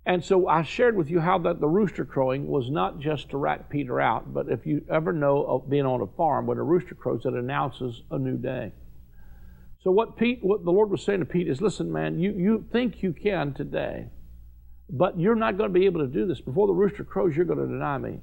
And 0.07 0.25
so 0.25 0.47
I 0.47 0.63
shared 0.63 0.97
with 0.97 1.11
you 1.11 1.19
how 1.19 1.37
that 1.39 1.59
the 1.59 1.67
rooster 1.67 2.05
crowing 2.05 2.47
was 2.47 2.71
not 2.71 2.99
just 2.99 3.29
to 3.29 3.37
rat 3.37 3.69
Peter 3.69 4.01
out, 4.01 4.33
but 4.33 4.49
if 4.49 4.65
you 4.65 4.83
ever 4.89 5.13
know 5.13 5.45
of 5.45 5.69
being 5.69 5.85
on 5.85 6.01
a 6.01 6.07
farm, 6.17 6.47
when 6.47 6.57
a 6.57 6.63
rooster 6.63 6.95
crows, 6.95 7.21
it 7.25 7.35
announces 7.35 8.01
a 8.09 8.17
new 8.17 8.37
day. 8.37 8.71
So 9.85 9.91
what 9.91 10.17
Pete, 10.17 10.39
what 10.41 10.65
the 10.65 10.71
Lord 10.71 10.89
was 10.89 11.03
saying 11.03 11.19
to 11.19 11.27
Pete 11.27 11.47
is, 11.47 11.61
listen, 11.61 11.91
man, 11.91 12.19
you, 12.19 12.31
you 12.31 12.65
think 12.71 13.03
you 13.03 13.13
can 13.13 13.53
today, 13.53 14.07
but 14.89 15.19
you're 15.19 15.35
not 15.35 15.59
going 15.59 15.71
to 15.71 15.79
be 15.79 15.85
able 15.85 15.99
to 15.99 16.07
do 16.07 16.25
this. 16.25 16.41
Before 16.41 16.65
the 16.65 16.73
rooster 16.73 17.03
crows, 17.03 17.35
you're 17.35 17.45
going 17.45 17.59
to 17.59 17.67
deny 17.67 17.99
me. 17.99 18.19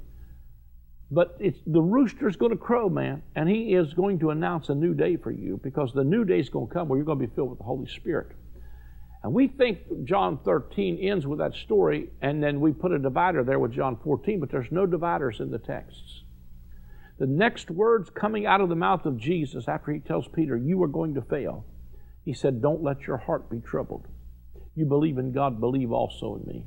But 1.08 1.36
it's 1.38 1.60
the 1.64 1.80
rooster's 1.80 2.34
going 2.34 2.50
to 2.50 2.58
crow, 2.58 2.88
man, 2.88 3.22
and 3.36 3.48
he 3.48 3.74
is 3.74 3.94
going 3.94 4.18
to 4.18 4.30
announce 4.30 4.70
a 4.70 4.74
new 4.74 4.92
day 4.92 5.16
for 5.16 5.30
you 5.30 5.60
because 5.62 5.92
the 5.92 6.02
new 6.02 6.24
day 6.24 6.40
is 6.40 6.48
going 6.48 6.66
to 6.66 6.74
come 6.74 6.88
where 6.88 6.98
you're 6.98 7.06
going 7.06 7.20
to 7.20 7.26
be 7.28 7.32
filled 7.32 7.50
with 7.50 7.58
the 7.58 7.64
Holy 7.64 7.86
Spirit. 7.86 8.32
And 9.22 9.32
we 9.32 9.46
think 9.46 9.78
John 10.02 10.40
13 10.44 10.98
ends 10.98 11.28
with 11.28 11.38
that 11.38 11.54
story, 11.54 12.10
and 12.20 12.42
then 12.42 12.60
we 12.60 12.72
put 12.72 12.90
a 12.90 12.98
divider 12.98 13.44
there 13.44 13.60
with 13.60 13.70
John 13.70 13.98
14, 14.02 14.40
but 14.40 14.50
there's 14.50 14.72
no 14.72 14.84
dividers 14.84 15.38
in 15.38 15.52
the 15.52 15.58
texts. 15.58 16.21
The 17.22 17.28
next 17.28 17.70
words 17.70 18.10
coming 18.10 18.46
out 18.46 18.60
of 18.60 18.68
the 18.68 18.74
mouth 18.74 19.06
of 19.06 19.16
Jesus 19.16 19.68
after 19.68 19.92
he 19.92 20.00
tells 20.00 20.26
Peter, 20.26 20.56
You 20.56 20.82
are 20.82 20.88
going 20.88 21.14
to 21.14 21.22
fail, 21.22 21.64
he 22.24 22.32
said, 22.32 22.60
Don't 22.60 22.82
let 22.82 23.02
your 23.02 23.16
heart 23.16 23.48
be 23.48 23.60
troubled. 23.60 24.08
You 24.74 24.86
believe 24.86 25.18
in 25.18 25.30
God, 25.30 25.60
believe 25.60 25.92
also 25.92 26.34
in 26.34 26.44
me. 26.48 26.66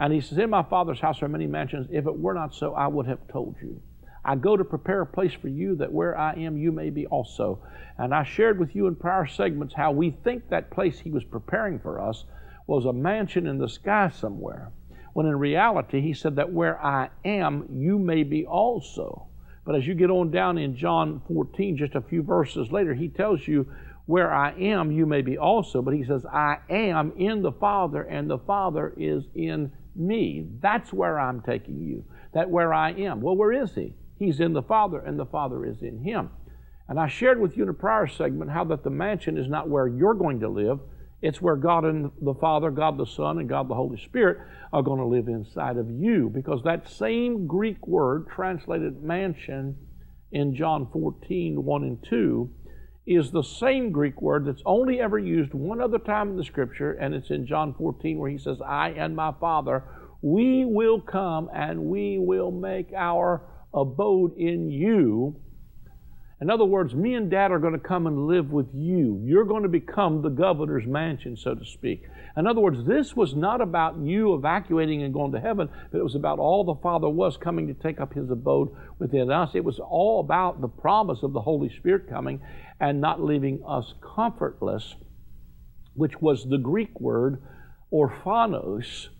And 0.00 0.14
he 0.14 0.22
says, 0.22 0.38
In 0.38 0.48
my 0.48 0.62
Father's 0.62 1.00
house 1.00 1.22
are 1.22 1.28
many 1.28 1.46
mansions. 1.46 1.88
If 1.90 2.06
it 2.06 2.18
were 2.18 2.32
not 2.32 2.54
so, 2.54 2.72
I 2.72 2.86
would 2.86 3.04
have 3.04 3.28
told 3.28 3.56
you. 3.60 3.82
I 4.24 4.34
go 4.34 4.56
to 4.56 4.64
prepare 4.64 5.02
a 5.02 5.06
place 5.06 5.34
for 5.34 5.48
you 5.48 5.76
that 5.76 5.92
where 5.92 6.18
I 6.18 6.36
am, 6.36 6.56
you 6.56 6.72
may 6.72 6.88
be 6.88 7.06
also. 7.08 7.62
And 7.98 8.14
I 8.14 8.24
shared 8.24 8.58
with 8.58 8.74
you 8.74 8.86
in 8.86 8.96
prior 8.96 9.26
segments 9.26 9.74
how 9.74 9.92
we 9.92 10.10
think 10.24 10.48
that 10.48 10.70
place 10.70 11.00
he 11.00 11.10
was 11.10 11.24
preparing 11.24 11.78
for 11.78 12.00
us 12.00 12.24
was 12.66 12.86
a 12.86 12.94
mansion 12.94 13.46
in 13.46 13.58
the 13.58 13.68
sky 13.68 14.08
somewhere. 14.08 14.72
When 15.12 15.26
in 15.26 15.38
reality, 15.38 16.00
he 16.00 16.14
said 16.14 16.36
that 16.36 16.50
where 16.50 16.82
I 16.82 17.10
am, 17.26 17.66
you 17.70 17.98
may 17.98 18.22
be 18.22 18.46
also. 18.46 19.28
But 19.64 19.76
as 19.76 19.86
you 19.86 19.94
get 19.94 20.10
on 20.10 20.30
down 20.30 20.58
in 20.58 20.76
John 20.76 21.22
14, 21.28 21.76
just 21.76 21.94
a 21.94 22.00
few 22.00 22.22
verses 22.22 22.72
later, 22.72 22.94
he 22.94 23.08
tells 23.08 23.46
you, 23.46 23.66
Where 24.06 24.32
I 24.32 24.52
am, 24.52 24.90
you 24.90 25.06
may 25.06 25.22
be 25.22 25.38
also. 25.38 25.82
But 25.82 25.94
he 25.94 26.04
says, 26.04 26.26
I 26.26 26.58
am 26.68 27.12
in 27.16 27.42
the 27.42 27.52
Father, 27.52 28.02
and 28.02 28.28
the 28.28 28.38
Father 28.38 28.92
is 28.96 29.24
in 29.34 29.72
me. 29.94 30.46
That's 30.60 30.92
where 30.92 31.18
I'm 31.18 31.42
taking 31.42 31.80
you. 31.80 32.04
That 32.32 32.50
where 32.50 32.72
I 32.72 32.90
am. 32.92 33.20
Well, 33.20 33.36
where 33.36 33.52
is 33.52 33.74
he? 33.74 33.94
He's 34.18 34.40
in 34.40 34.52
the 34.52 34.62
Father, 34.62 34.98
and 34.98 35.18
the 35.18 35.26
Father 35.26 35.64
is 35.64 35.82
in 35.82 35.98
him. 35.98 36.30
And 36.88 36.98
I 36.98 37.08
shared 37.08 37.40
with 37.40 37.56
you 37.56 37.62
in 37.62 37.68
a 37.68 37.74
prior 37.74 38.06
segment 38.06 38.50
how 38.50 38.64
that 38.64 38.82
the 38.82 38.90
mansion 38.90 39.38
is 39.38 39.48
not 39.48 39.68
where 39.68 39.86
you're 39.86 40.14
going 40.14 40.40
to 40.40 40.48
live, 40.48 40.80
it's 41.22 41.40
where 41.40 41.56
God 41.56 41.84
and 41.84 42.10
the 42.20 42.34
Father, 42.34 42.70
God 42.70 42.98
the 42.98 43.06
Son, 43.06 43.38
and 43.38 43.48
God 43.48 43.68
the 43.68 43.74
Holy 43.74 43.96
Spirit 43.96 44.38
are 44.72 44.82
going 44.82 44.98
to 44.98 45.06
live 45.06 45.28
inside 45.28 45.76
of 45.76 45.88
you. 45.88 46.28
Because 46.28 46.62
that 46.64 46.88
same 46.88 47.46
Greek 47.46 47.86
word 47.86 48.26
translated 48.28 49.02
mansion 49.02 49.76
in 50.32 50.54
John 50.54 50.88
14, 50.92 51.64
1 51.64 51.82
and 51.84 52.04
2, 52.08 52.50
is 53.06 53.30
the 53.30 53.42
same 53.42 53.92
Greek 53.92 54.20
word 54.20 54.46
that's 54.46 54.62
only 54.66 55.00
ever 55.00 55.18
used 55.18 55.54
one 55.54 55.80
other 55.80 55.98
time 55.98 56.30
in 56.30 56.36
the 56.36 56.44
scripture, 56.44 56.92
and 56.92 57.14
it's 57.14 57.30
in 57.30 57.46
John 57.46 57.74
14 57.74 58.18
where 58.18 58.30
he 58.30 58.38
says, 58.38 58.58
I 58.60 58.90
and 58.90 59.14
my 59.14 59.32
Father, 59.40 59.84
we 60.22 60.64
will 60.64 61.00
come 61.00 61.50
and 61.54 61.84
we 61.84 62.18
will 62.18 62.50
make 62.52 62.92
our 62.96 63.42
abode 63.74 64.36
in 64.36 64.70
you 64.70 65.40
in 66.42 66.50
other 66.50 66.64
words, 66.64 66.92
me 66.92 67.14
and 67.14 67.30
dad 67.30 67.52
are 67.52 67.60
going 67.60 67.72
to 67.72 67.78
come 67.78 68.08
and 68.08 68.26
live 68.26 68.50
with 68.50 68.66
you. 68.74 69.20
You're 69.22 69.44
going 69.44 69.62
to 69.62 69.68
become 69.68 70.22
the 70.22 70.28
governor's 70.28 70.84
mansion, 70.84 71.36
so 71.36 71.54
to 71.54 71.64
speak. 71.64 72.02
In 72.36 72.48
other 72.48 72.60
words, 72.60 72.84
this 72.84 73.14
was 73.14 73.36
not 73.36 73.60
about 73.60 73.96
you 74.00 74.34
evacuating 74.34 75.04
and 75.04 75.14
going 75.14 75.30
to 75.30 75.40
heaven, 75.40 75.68
but 75.92 75.98
it 75.98 76.02
was 76.02 76.16
about 76.16 76.40
all 76.40 76.64
the 76.64 76.82
Father 76.82 77.08
was 77.08 77.36
coming 77.36 77.68
to 77.68 77.74
take 77.74 78.00
up 78.00 78.12
his 78.12 78.28
abode 78.28 78.74
within 78.98 79.30
us. 79.30 79.50
It 79.54 79.62
was 79.62 79.78
all 79.78 80.18
about 80.18 80.60
the 80.60 80.66
promise 80.66 81.22
of 81.22 81.32
the 81.32 81.42
Holy 81.42 81.68
Spirit 81.68 82.10
coming 82.10 82.40
and 82.80 83.00
not 83.00 83.22
leaving 83.22 83.62
us 83.64 83.94
comfortless, 84.02 84.96
which 85.94 86.20
was 86.20 86.44
the 86.48 86.58
Greek 86.58 87.00
word 87.00 87.40
orphanos, 87.92 89.10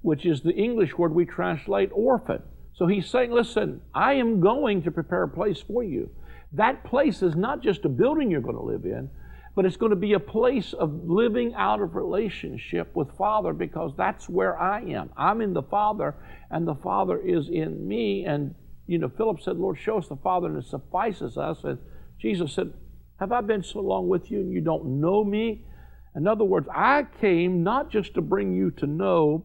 which 0.00 0.26
is 0.26 0.40
the 0.40 0.54
English 0.54 0.98
word 0.98 1.14
we 1.14 1.26
translate 1.26 1.90
orphan. 1.92 2.42
So 2.74 2.88
he's 2.88 3.08
saying, 3.08 3.30
listen, 3.30 3.82
I 3.94 4.14
am 4.14 4.40
going 4.40 4.82
to 4.82 4.90
prepare 4.90 5.22
a 5.22 5.28
place 5.28 5.62
for 5.62 5.84
you. 5.84 6.10
That 6.54 6.84
place 6.84 7.22
is 7.22 7.34
not 7.34 7.62
just 7.62 7.84
a 7.84 7.88
building 7.88 8.30
you're 8.30 8.40
going 8.40 8.56
to 8.56 8.62
live 8.62 8.84
in, 8.84 9.08
but 9.54 9.64
it's 9.64 9.76
going 9.76 9.90
to 9.90 9.96
be 9.96 10.14
a 10.14 10.20
place 10.20 10.72
of 10.72 11.04
living 11.04 11.54
out 11.54 11.80
of 11.80 11.94
relationship 11.94 12.94
with 12.94 13.10
Father 13.16 13.52
because 13.52 13.92
that's 13.96 14.28
where 14.28 14.58
I 14.58 14.80
am. 14.80 15.10
I'm 15.16 15.40
in 15.40 15.52
the 15.52 15.62
Father, 15.62 16.14
and 16.50 16.66
the 16.66 16.74
Father 16.74 17.18
is 17.20 17.48
in 17.48 17.86
me. 17.86 18.24
And, 18.24 18.54
you 18.86 18.98
know, 18.98 19.10
Philip 19.10 19.40
said, 19.40 19.56
Lord, 19.56 19.78
show 19.78 19.98
us 19.98 20.08
the 20.08 20.16
Father, 20.16 20.48
and 20.48 20.58
it 20.58 20.66
suffices 20.66 21.36
us. 21.36 21.64
And 21.64 21.78
Jesus 22.18 22.54
said, 22.54 22.72
Have 23.20 23.32
I 23.32 23.42
been 23.42 23.62
so 23.62 23.80
long 23.80 24.08
with 24.08 24.30
you, 24.30 24.40
and 24.40 24.52
you 24.52 24.62
don't 24.62 25.00
know 25.00 25.22
me? 25.22 25.64
In 26.14 26.26
other 26.26 26.44
words, 26.44 26.68
I 26.74 27.06
came 27.20 27.62
not 27.62 27.90
just 27.90 28.14
to 28.14 28.22
bring 28.22 28.54
you 28.54 28.70
to 28.72 28.86
know 28.86 29.44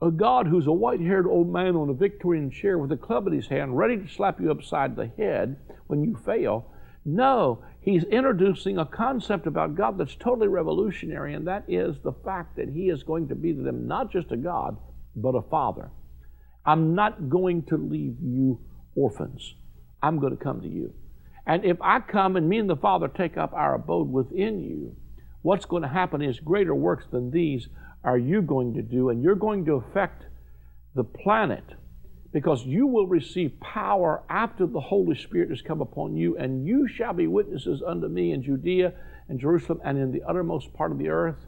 a 0.00 0.10
God 0.10 0.46
who's 0.46 0.66
a 0.66 0.72
white 0.72 1.00
haired 1.00 1.26
old 1.26 1.52
man 1.52 1.74
on 1.74 1.88
a 1.88 1.94
Victorian 1.94 2.50
chair 2.50 2.78
with 2.78 2.92
a 2.92 2.96
club 2.96 3.26
in 3.26 3.32
his 3.32 3.48
hand, 3.48 3.76
ready 3.76 3.96
to 3.96 4.08
slap 4.08 4.40
you 4.40 4.50
upside 4.50 4.94
the 4.94 5.10
head 5.16 5.56
when 5.88 6.04
you 6.04 6.16
fail. 6.24 6.70
No, 7.04 7.64
he's 7.80 8.04
introducing 8.04 8.78
a 8.78 8.86
concept 8.86 9.46
about 9.46 9.74
God 9.74 9.98
that's 9.98 10.14
totally 10.14 10.48
revolutionary, 10.48 11.34
and 11.34 11.46
that 11.46 11.64
is 11.68 11.96
the 12.00 12.12
fact 12.12 12.56
that 12.56 12.68
he 12.68 12.90
is 12.90 13.02
going 13.02 13.28
to 13.28 13.34
be 13.34 13.52
to 13.54 13.62
them 13.62 13.88
not 13.88 14.12
just 14.12 14.30
a 14.30 14.36
God, 14.36 14.76
but 15.16 15.34
a 15.34 15.42
father. 15.42 15.90
I'm 16.64 16.94
not 16.94 17.28
going 17.28 17.62
to 17.64 17.76
leave 17.76 18.16
you 18.20 18.60
orphans. 18.94 19.54
I'm 20.02 20.18
going 20.20 20.36
to 20.36 20.42
come 20.42 20.60
to 20.60 20.68
you. 20.68 20.92
And 21.46 21.64
if 21.64 21.80
I 21.80 22.00
come 22.00 22.36
and 22.36 22.48
me 22.48 22.58
and 22.58 22.68
the 22.68 22.76
Father 22.76 23.08
take 23.08 23.38
up 23.38 23.54
our 23.54 23.74
abode 23.74 24.12
within 24.12 24.60
you, 24.60 24.94
what's 25.40 25.64
going 25.64 25.82
to 25.82 25.88
happen 25.88 26.20
is 26.20 26.38
greater 26.40 26.74
works 26.74 27.06
than 27.10 27.30
these 27.30 27.68
are 28.04 28.18
you 28.18 28.42
going 28.42 28.74
to 28.74 28.82
do? 28.82 29.10
And 29.10 29.22
you're 29.22 29.34
going 29.34 29.64
to 29.66 29.74
affect 29.74 30.24
the 30.94 31.04
planet 31.04 31.64
because 32.32 32.64
you 32.64 32.86
will 32.86 33.06
receive 33.06 33.58
power 33.60 34.22
after 34.28 34.66
the 34.66 34.80
Holy 34.80 35.16
Spirit 35.16 35.48
has 35.50 35.62
come 35.62 35.80
upon 35.80 36.16
you, 36.16 36.36
and 36.36 36.66
you 36.66 36.86
shall 36.86 37.14
be 37.14 37.26
witnesses 37.26 37.82
unto 37.86 38.06
me 38.06 38.32
in 38.32 38.42
Judea 38.42 38.92
and 39.28 39.40
Jerusalem 39.40 39.80
and 39.84 39.98
in 39.98 40.12
the 40.12 40.22
uttermost 40.22 40.72
part 40.74 40.92
of 40.92 40.98
the 40.98 41.08
earth. 41.08 41.46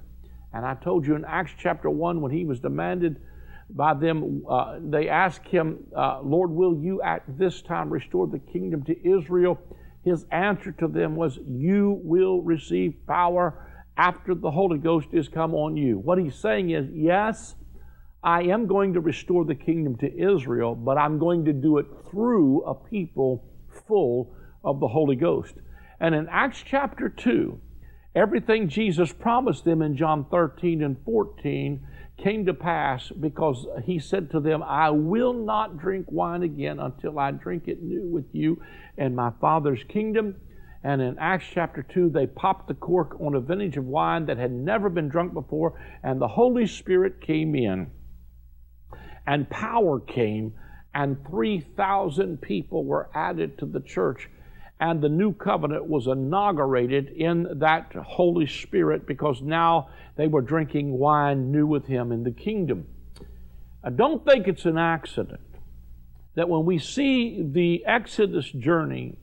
And 0.53 0.65
I 0.65 0.75
told 0.75 1.07
you 1.07 1.15
in 1.15 1.25
Acts 1.25 1.53
chapter 1.59 1.91
1 1.91 2.21
when 2.21 2.33
he 2.33 2.45
was 2.45 2.61
demanded 2.61 3.21
by 3.69 3.95
them, 3.95 4.43
uh, 4.49 4.79
they 4.81 5.09
asked 5.09 5.47
him, 5.47 5.79
uh, 5.97 6.21
Lord, 6.23 6.51
will 6.51 6.77
you 6.77 7.03
at 7.03 7.23
this 7.29 7.63
time 7.63 7.91
restore 7.91 8.27
the 8.27 8.39
kingdom 8.39 8.83
to 8.85 9.09
Israel? 9.09 9.61
His 10.03 10.25
answer 10.33 10.73
to 10.73 10.89
them 10.89 11.15
was, 11.15 11.39
You 11.47 12.01
will 12.03 12.43
receive 12.43 12.95
power 13.07 13.70
after 14.01 14.35
the 14.35 14.51
Holy 14.51 14.79
Ghost 14.79 15.09
is 15.13 15.29
come 15.29 15.55
on 15.55 15.77
you. 15.77 15.99
What 15.99 16.17
he's 16.17 16.35
saying 16.35 16.71
is, 16.71 16.89
yes, 16.91 17.55
I 18.25 18.45
am 18.45 18.67
going 18.67 18.95
to 18.95 19.01
restore 19.01 19.45
the 19.45 19.55
kingdom 19.55 19.99
to 19.99 20.11
Israel, 20.11 20.75
but 20.75 20.97
I'm 20.97 21.19
going 21.19 21.45
to 21.45 21.53
do 21.53 21.77
it 21.77 21.87
through 22.11 22.63
a 22.63 22.75
people 22.75 23.45
full 23.87 24.33
of 24.65 24.81
the 24.81 24.89
Holy 24.89 25.17
Ghost. 25.17 25.55
And 26.01 26.15
in 26.15 26.29
Acts 26.31 26.63
chapter 26.65 27.11
2, 27.11 27.61
everything 28.15 28.71
Jesus 28.71 29.13
promised 29.13 29.67
them 29.67 29.83
in 29.83 29.99
John 29.99 30.25
13 30.31 30.83
and 30.83 30.97
14 31.05 31.87
came 32.17 32.47
to 32.47 32.55
pass 32.55 33.11
because 33.11 33.67
he 33.85 33.99
said 33.99 34.31
to 34.31 34.41
them, 34.41 34.63
I 34.63 34.89
will 34.89 35.35
not 35.35 35.77
drink 35.77 36.07
wine 36.09 36.43
again 36.43 36.81
until 36.81 37.19
I 37.19 37.33
drink 37.33 37.65
it 37.67 37.83
new 37.83 38.07
with 38.07 38.27
you 38.33 38.63
in 38.97 39.15
my 39.15 39.33
Father's 39.43 39.85
kingdom. 39.85 40.37
And 40.83 41.03
in 41.03 41.19
Acts 41.19 41.47
chapter 41.53 41.83
2, 41.83 42.09
they 42.09 42.27
popped 42.27 42.69
the 42.69 42.75
cork 42.75 43.21
on 43.21 43.35
a 43.35 43.41
vintage 43.41 43.77
of 43.77 43.85
wine 43.85 44.27
that 44.27 44.39
had 44.39 44.53
never 44.53 44.89
been 44.89 45.09
drunk 45.09 45.35
before, 45.35 45.79
and 46.03 46.21
the 46.21 46.29
Holy 46.29 46.67
Spirit 46.67 47.21
came 47.21 47.55
in. 47.55 47.91
And 49.27 49.51
power 49.51 50.01
came, 50.01 50.55
and 50.95 51.19
3,000 51.29 52.41
people 52.41 52.85
were 52.85 53.11
added 53.15 53.59
to 53.59 53.67
the 53.67 53.81
church. 53.81 54.31
And 54.81 55.03
the 55.03 55.11
new 55.11 55.35
covenant 55.35 55.87
was 55.87 56.07
inaugurated 56.07 57.09
in 57.11 57.59
that 57.59 57.93
Holy 57.93 58.47
Spirit 58.47 59.07
because 59.07 59.43
now 59.43 59.91
they 60.17 60.27
were 60.27 60.41
drinking 60.41 60.99
wine 60.99 61.53
new 61.53 61.67
with 61.67 61.87
Him 61.87 62.11
in 62.11 62.25
the 62.25 62.31
kingdom. 62.31 62.87
I 63.85 63.91
don't 63.91 64.25
think 64.25 64.49
it's 64.49 64.65
an 64.65 64.79
accident 64.79 65.41
that 66.35 66.49
when 66.49 66.65
we 66.65 66.79
see 66.79 67.43
the 67.43 67.85
Exodus 67.85 68.51
journey 68.51 69.19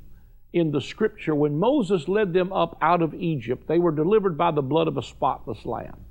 in 0.58 0.72
the 0.72 0.82
scripture 0.82 1.36
when 1.36 1.60
Moses 1.60 2.08
led 2.08 2.34
them 2.34 2.52
up 2.52 2.78
out 2.82 3.02
of 3.02 3.14
Egypt, 3.14 3.68
they 3.68 3.80
were 3.80 3.92
delivered 3.92 4.38
by 4.38 4.52
the 4.52 4.62
blood 4.62 4.88
of 4.88 4.98
a 4.98 5.04
spotless 5.04 5.66
lamb. 5.66 6.06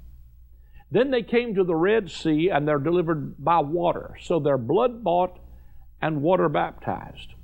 Then 0.90 1.10
they 1.10 1.22
came 1.22 1.54
to 1.54 1.64
the 1.64 1.74
Red 1.74 2.10
Sea 2.10 2.48
and 2.48 2.66
they're 2.66 2.78
delivered 2.78 3.42
by 3.42 3.60
water. 3.60 4.16
So 4.20 4.38
they're 4.38 4.58
blood 4.58 5.02
bought 5.02 5.38
and 6.00 6.22
water 6.22 6.48
baptized. 6.48 7.34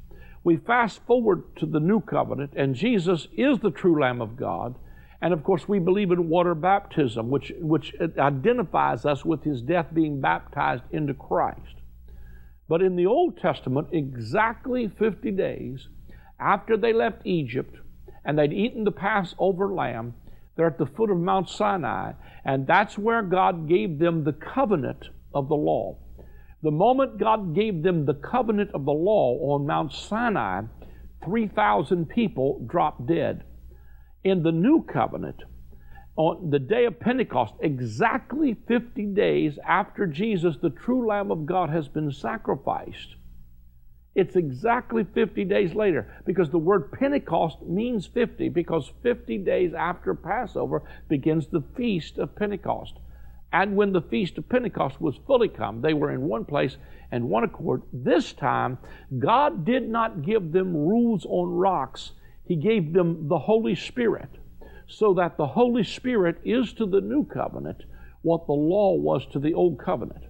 We 0.44 0.56
fast 0.56 1.00
forward 1.06 1.56
to 1.56 1.66
the 1.66 1.80
new 1.80 2.00
covenant, 2.00 2.54
and 2.56 2.74
Jesus 2.74 3.28
is 3.36 3.60
the 3.60 3.70
true 3.70 4.00
Lamb 4.00 4.20
of 4.20 4.36
God. 4.36 4.74
And 5.20 5.32
of 5.32 5.44
course, 5.44 5.68
we 5.68 5.78
believe 5.78 6.10
in 6.10 6.28
water 6.28 6.54
baptism, 6.54 7.30
which, 7.30 7.52
which 7.60 7.94
identifies 8.18 9.04
us 9.06 9.24
with 9.24 9.44
his 9.44 9.62
death 9.62 9.86
being 9.92 10.20
baptized 10.20 10.82
into 10.90 11.14
Christ. 11.14 11.76
But 12.68 12.82
in 12.82 12.96
the 12.96 13.06
Old 13.06 13.38
Testament, 13.38 13.88
exactly 13.92 14.88
50 14.88 15.30
days 15.30 15.88
after 16.42 16.76
they 16.76 16.92
left 16.92 17.22
Egypt 17.24 17.76
and 18.24 18.38
they'd 18.38 18.52
eaten 18.52 18.84
the 18.84 18.92
Passover 18.92 19.72
lamb, 19.72 20.14
they're 20.56 20.66
at 20.66 20.78
the 20.78 20.86
foot 20.86 21.10
of 21.10 21.16
Mount 21.16 21.48
Sinai, 21.48 22.12
and 22.44 22.66
that's 22.66 22.98
where 22.98 23.22
God 23.22 23.68
gave 23.68 23.98
them 23.98 24.24
the 24.24 24.32
covenant 24.32 25.08
of 25.34 25.48
the 25.48 25.54
law. 25.54 25.96
The 26.62 26.70
moment 26.70 27.18
God 27.18 27.54
gave 27.54 27.82
them 27.82 28.04
the 28.04 28.14
covenant 28.14 28.70
of 28.72 28.84
the 28.84 28.92
law 28.92 29.54
on 29.54 29.66
Mount 29.66 29.92
Sinai, 29.92 30.62
3,000 31.24 32.08
people 32.08 32.64
dropped 32.66 33.06
dead. 33.06 33.44
In 34.24 34.42
the 34.42 34.52
new 34.52 34.84
covenant, 34.84 35.42
on 36.16 36.50
the 36.50 36.58
day 36.58 36.84
of 36.84 37.00
Pentecost, 37.00 37.54
exactly 37.60 38.54
50 38.68 39.06
days 39.06 39.58
after 39.66 40.06
Jesus, 40.06 40.56
the 40.60 40.70
true 40.70 41.06
Lamb 41.06 41.30
of 41.30 41.46
God, 41.46 41.70
has 41.70 41.88
been 41.88 42.12
sacrificed, 42.12 43.16
it's 44.14 44.36
exactly 44.36 45.04
50 45.04 45.44
days 45.46 45.74
later 45.74 46.06
because 46.26 46.50
the 46.50 46.58
word 46.58 46.92
Pentecost 46.92 47.62
means 47.62 48.06
50 48.06 48.50
because 48.50 48.92
50 49.02 49.38
days 49.38 49.72
after 49.72 50.14
Passover 50.14 50.82
begins 51.08 51.46
the 51.46 51.62
feast 51.76 52.18
of 52.18 52.36
Pentecost. 52.36 52.98
And 53.54 53.76
when 53.76 53.92
the 53.92 54.02
feast 54.02 54.36
of 54.38 54.48
Pentecost 54.48 55.00
was 55.00 55.16
fully 55.26 55.48
come, 55.48 55.80
they 55.80 55.94
were 55.94 56.10
in 56.10 56.22
one 56.22 56.44
place 56.44 56.76
and 57.10 57.28
one 57.28 57.44
accord. 57.44 57.82
This 57.92 58.32
time, 58.32 58.78
God 59.18 59.64
did 59.64 59.88
not 59.88 60.22
give 60.22 60.52
them 60.52 60.74
rules 60.74 61.26
on 61.26 61.50
rocks, 61.50 62.12
He 62.44 62.56
gave 62.56 62.92
them 62.92 63.28
the 63.28 63.38
Holy 63.38 63.74
Spirit, 63.74 64.30
so 64.86 65.14
that 65.14 65.36
the 65.36 65.46
Holy 65.46 65.84
Spirit 65.84 66.38
is 66.44 66.72
to 66.74 66.86
the 66.86 67.00
new 67.00 67.24
covenant 67.24 67.84
what 68.22 68.46
the 68.46 68.52
law 68.52 68.94
was 68.94 69.26
to 69.26 69.38
the 69.38 69.52
old 69.52 69.78
covenant. 69.78 70.24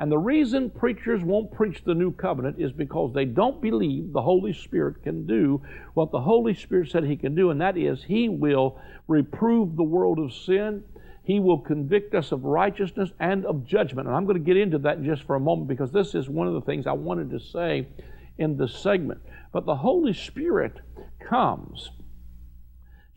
And 0.00 0.10
the 0.10 0.16
reason 0.16 0.70
preachers 0.70 1.22
won't 1.22 1.52
preach 1.52 1.84
the 1.84 1.94
new 1.94 2.10
covenant 2.10 2.58
is 2.58 2.72
because 2.72 3.12
they 3.12 3.26
don't 3.26 3.60
believe 3.60 4.14
the 4.14 4.22
Holy 4.22 4.54
Spirit 4.54 5.02
can 5.02 5.26
do 5.26 5.60
what 5.92 6.10
the 6.10 6.22
Holy 6.22 6.54
Spirit 6.54 6.90
said 6.90 7.04
He 7.04 7.16
can 7.16 7.34
do, 7.34 7.50
and 7.50 7.60
that 7.60 7.76
is 7.76 8.02
He 8.02 8.30
will 8.30 8.80
reprove 9.08 9.76
the 9.76 9.82
world 9.82 10.18
of 10.18 10.32
sin. 10.32 10.82
He 11.22 11.38
will 11.38 11.58
convict 11.58 12.14
us 12.14 12.32
of 12.32 12.44
righteousness 12.44 13.10
and 13.20 13.44
of 13.44 13.66
judgment. 13.66 14.08
And 14.08 14.16
I'm 14.16 14.24
going 14.24 14.38
to 14.38 14.44
get 14.44 14.56
into 14.56 14.78
that 14.78 15.02
just 15.02 15.24
for 15.24 15.36
a 15.36 15.40
moment 15.40 15.68
because 15.68 15.92
this 15.92 16.14
is 16.14 16.30
one 16.30 16.48
of 16.48 16.54
the 16.54 16.62
things 16.62 16.86
I 16.86 16.92
wanted 16.92 17.28
to 17.32 17.38
say 17.38 17.86
in 18.38 18.56
this 18.56 18.74
segment. 18.74 19.20
But 19.52 19.66
the 19.66 19.76
Holy 19.76 20.14
Spirit 20.14 20.80
comes 21.28 21.90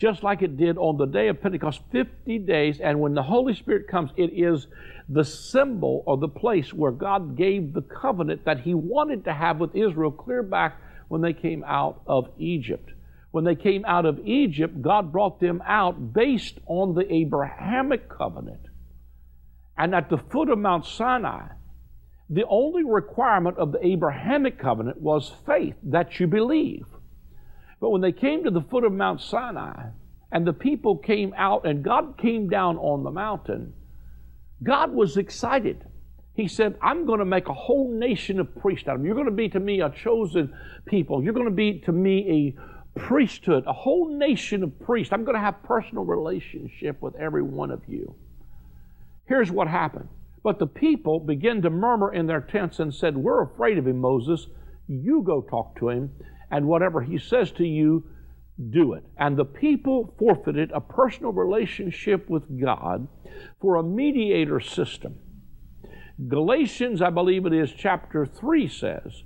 just 0.04 0.22
like 0.22 0.42
it 0.42 0.58
did 0.58 0.78
on 0.78 0.98
the 0.98 1.06
day 1.06 1.30
of 1.30 1.42
Pentecost 1.42 1.80
50 1.94 2.40
days. 2.40 2.82
And 2.82 3.00
when 3.00 3.14
the 3.14 3.24
Holy 3.24 3.56
Spirit 3.56 3.88
comes, 3.88 4.12
it 4.18 4.32
is 4.34 4.68
the 5.08 5.24
symbol 5.24 6.04
or 6.06 6.18
the 6.18 6.28
place 6.28 6.74
where 6.74 6.92
God 6.92 7.38
gave 7.38 7.72
the 7.72 7.84
covenant 7.84 8.44
that 8.44 8.60
He 8.60 8.74
wanted 8.74 9.24
to 9.24 9.34
have 9.34 9.62
with 9.62 9.74
Israel 9.74 10.12
clear 10.12 10.44
back 10.44 10.76
when 11.08 11.22
they 11.22 11.32
came 11.32 11.64
out 11.64 12.02
of 12.06 12.28
Egypt. 12.38 12.90
When 13.32 13.46
they 13.46 13.56
came 13.56 13.86
out 13.86 14.06
of 14.06 14.20
Egypt, 14.28 14.82
God 14.82 15.14
brought 15.14 15.40
them 15.40 15.64
out 15.66 16.12
based 16.14 16.60
on 16.66 16.96
the 16.96 17.10
Abrahamic 17.10 18.10
covenant. 18.10 18.68
And 19.78 19.96
at 19.96 20.10
the 20.10 20.18
foot 20.18 20.50
of 20.50 20.60
Mount 20.60 20.86
Sinai, 20.86 21.48
the 22.30 22.44
only 22.50 22.84
requirement 22.84 23.58
of 23.58 23.72
the 23.72 23.88
Abrahamic 23.88 24.60
covenant 24.60 25.00
was 25.00 25.34
faith 25.46 25.76
that 25.82 26.20
you 26.20 26.28
believe. 26.28 26.93
But 27.84 27.90
when 27.90 28.00
they 28.00 28.14
came 28.14 28.46
to 28.46 28.50
the 28.50 28.62
foot 28.62 28.86
of 28.86 28.94
Mount 28.94 29.20
Sinai, 29.20 29.88
and 30.32 30.48
the 30.48 30.54
people 30.54 30.98
came 30.98 31.34
out, 31.36 31.66
and 31.66 31.84
God 31.84 32.18
came 32.18 32.48
down 32.48 32.78
on 32.78 33.04
the 33.04 33.12
mountain, 33.12 33.74
God 34.64 34.94
was 34.94 35.18
excited. 35.18 35.84
He 36.34 36.48
said, 36.48 36.78
I'm 36.82 37.06
going 37.06 37.20
to 37.20 37.26
make 37.26 37.50
a 37.50 37.54
whole 37.54 37.94
nation 37.94 38.40
of 38.40 38.56
priests 38.56 38.88
out 38.88 38.96
of 38.96 39.02
them. 39.02 39.06
You're 39.06 39.16
going 39.16 39.26
to 39.26 39.34
be 39.34 39.50
to 39.50 39.60
me 39.60 39.82
a 39.82 39.90
chosen 39.90 40.56
people. 40.86 41.22
You're 41.22 41.34
going 41.34 41.50
to 41.50 41.52
be 41.52 41.80
to 41.80 41.92
me 41.92 42.56
a 42.96 43.00
priesthood, 43.02 43.66
a 43.68 43.74
whole 43.74 44.18
nation 44.18 44.64
of 44.64 44.80
priests. 44.80 45.12
I'm 45.12 45.26
going 45.26 45.36
to 45.36 45.42
have 45.42 45.62
personal 45.64 46.06
relationship 46.06 47.02
with 47.02 47.18
every 47.18 47.44
one 47.44 47.70
of 47.70 47.82
you. 47.86 48.16
Here's 49.26 49.52
what 49.52 49.68
happened. 49.68 50.08
But 50.42 50.58
the 50.58 50.68
people 50.68 51.20
began 51.20 51.62
to 51.64 51.70
murmur 51.70 52.14
in 52.14 52.28
their 52.28 52.40
tents 52.40 52.80
and 52.80 52.96
said, 52.96 53.18
We're 53.18 53.44
afraid 53.44 53.78
of 53.78 53.88
him, 53.88 54.00
Moses. 54.00 54.48
You 54.88 55.22
go 55.22 55.42
talk 55.42 55.78
to 55.80 55.90
him, 55.90 56.12
and 56.52 56.68
whatever 56.68 57.02
he 57.02 57.18
says 57.18 57.52
to 57.54 57.66
you, 57.66 58.04
do 58.70 58.94
it. 58.94 59.04
And 59.18 59.36
the 59.36 59.46
people 59.46 60.14
forfeited 60.20 60.72
a 60.72 60.82
personal 60.82 61.32
relationship 61.32 62.30
with 62.30 62.62
God 62.62 63.08
for 63.60 63.76
a 63.76 63.84
mediator 63.84 64.60
system. 64.60 65.16
Galatians, 66.28 67.02
I 67.02 67.10
believe 67.10 67.46
it 67.46 67.54
is, 67.54 67.72
chapter 67.72 68.26
3 68.26 68.68
says, 68.68 69.24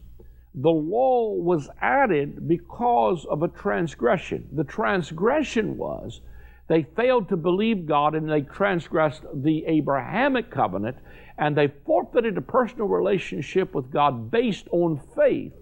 the 0.56 0.70
law 0.70 1.34
was 1.34 1.70
added 1.82 2.48
because 2.48 3.26
of 3.30 3.44
a 3.44 3.48
transgression. 3.48 4.48
The 4.54 4.64
transgression 4.64 5.78
was 5.78 6.22
they 6.68 6.84
failed 6.84 7.30
to 7.30 7.38
believe 7.38 7.86
God 7.86 8.16
and 8.16 8.30
they 8.30 8.42
transgressed 8.42 9.24
the 9.34 9.66
Abrahamic 9.66 10.50
covenant 10.50 10.98
and 11.38 11.56
they 11.56 11.72
forfeited 11.86 12.38
a 12.38 12.42
personal 12.42 12.88
relationship 12.88 13.76
with 13.76 13.92
God 13.92 14.32
based 14.32 14.68
on 14.72 15.00
faith 15.16 15.54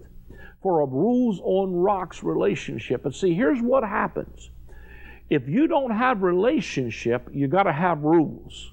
for 0.62 0.80
a 0.80 0.86
rules 0.86 1.40
on 1.42 1.74
rocks 1.74 2.22
relationship. 2.22 3.04
And 3.04 3.14
see, 3.14 3.34
here's 3.34 3.60
what 3.60 3.82
happens. 3.82 4.50
If 5.28 5.48
you 5.48 5.66
don't 5.66 5.90
have 5.90 6.22
relationship, 6.22 7.28
you 7.32 7.48
got 7.48 7.64
to 7.64 7.72
have 7.72 8.02
rules. 8.02 8.72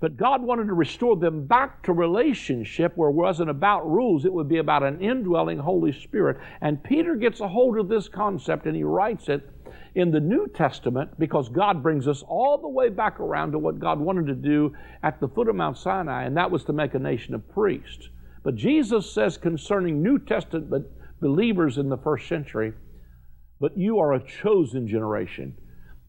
But 0.00 0.16
God 0.16 0.42
wanted 0.42 0.66
to 0.66 0.74
restore 0.74 1.16
them 1.16 1.46
back 1.46 1.82
to 1.84 1.92
relationship 1.92 2.92
where 2.96 3.08
it 3.08 3.14
wasn't 3.14 3.50
about 3.50 3.90
rules, 3.90 4.24
it 4.24 4.32
would 4.32 4.48
be 4.48 4.58
about 4.58 4.82
an 4.82 5.00
indwelling 5.00 5.58
Holy 5.58 5.92
Spirit. 5.92 6.38
And 6.60 6.82
Peter 6.82 7.16
gets 7.16 7.40
a 7.40 7.48
hold 7.48 7.78
of 7.78 7.88
this 7.88 8.08
concept 8.08 8.66
and 8.66 8.76
he 8.76 8.84
writes 8.84 9.28
it 9.28 9.48
in 9.94 10.10
the 10.10 10.20
New 10.20 10.46
Testament 10.48 11.18
because 11.18 11.48
God 11.48 11.82
brings 11.82 12.06
us 12.06 12.22
all 12.28 12.58
the 12.58 12.68
way 12.68 12.90
back 12.90 13.18
around 13.18 13.52
to 13.52 13.58
what 13.58 13.78
God 13.78 13.98
wanted 13.98 14.26
to 14.26 14.34
do 14.34 14.74
at 15.02 15.18
the 15.20 15.28
foot 15.28 15.48
of 15.48 15.56
Mount 15.56 15.78
Sinai, 15.78 16.24
and 16.24 16.36
that 16.36 16.50
was 16.50 16.64
to 16.64 16.74
make 16.74 16.94
a 16.94 16.98
nation 16.98 17.34
of 17.34 17.48
priests. 17.48 18.10
But 18.42 18.56
Jesus 18.56 19.10
says 19.10 19.38
concerning 19.38 20.02
New 20.02 20.18
Testament 20.18 20.86
believers 21.20 21.78
in 21.78 21.88
the 21.88 21.96
first 21.96 22.28
century, 22.28 22.72
but 23.60 23.76
you 23.76 23.98
are 23.98 24.12
a 24.12 24.26
chosen 24.42 24.86
generation 24.86 25.56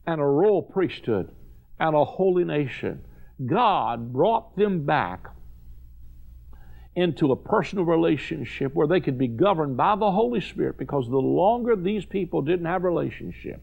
and 0.06 0.22
a 0.22 0.26
royal 0.26 0.62
priesthood 0.62 1.32
and 1.80 1.96
a 1.96 2.06
holy 2.06 2.44
nation. 2.44 3.02
God 3.46 4.12
brought 4.12 4.56
them 4.56 4.86
back 4.86 5.28
into 6.96 7.32
a 7.32 7.36
personal 7.36 7.86
relationship 7.86 8.74
where 8.74 8.88
they 8.88 9.00
could 9.00 9.20
be 9.20 9.27
governed 9.27 9.77
by 9.77 9.96
the 9.96 10.12
Holy 10.12 10.42
Spirit 10.42 10.79
because 10.79 11.08
the 11.08 11.16
longer 11.16 11.75
these 11.75 12.05
people 12.05 12.42
didn't 12.42 12.66
have 12.66 12.84
relationship, 12.84 13.62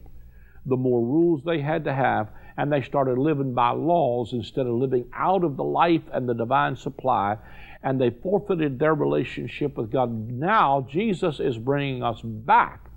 the 0.65 0.77
more 0.77 1.01
rules 1.01 1.43
they 1.43 1.59
had 1.59 1.83
to 1.83 1.93
have, 1.93 2.29
and 2.57 2.71
they 2.71 2.81
started 2.81 3.17
living 3.17 3.53
by 3.53 3.71
laws 3.71 4.31
instead 4.31 4.65
of 4.65 4.75
living 4.75 5.05
out 5.13 5.43
of 5.43 5.57
the 5.57 5.63
life 5.63 6.03
and 6.13 6.29
the 6.29 6.33
divine 6.33 6.77
supply, 6.77 7.35
and 7.85 8.01
they 8.01 8.09
forfeited 8.09 8.79
their 8.79 8.95
relationship 8.95 9.77
with 9.77 9.91
God. 9.91 10.11
Now, 10.31 10.87
Jesus 10.89 11.39
is 11.39 11.55
bringing 11.59 12.01
us 12.01 12.19
back 12.23 12.89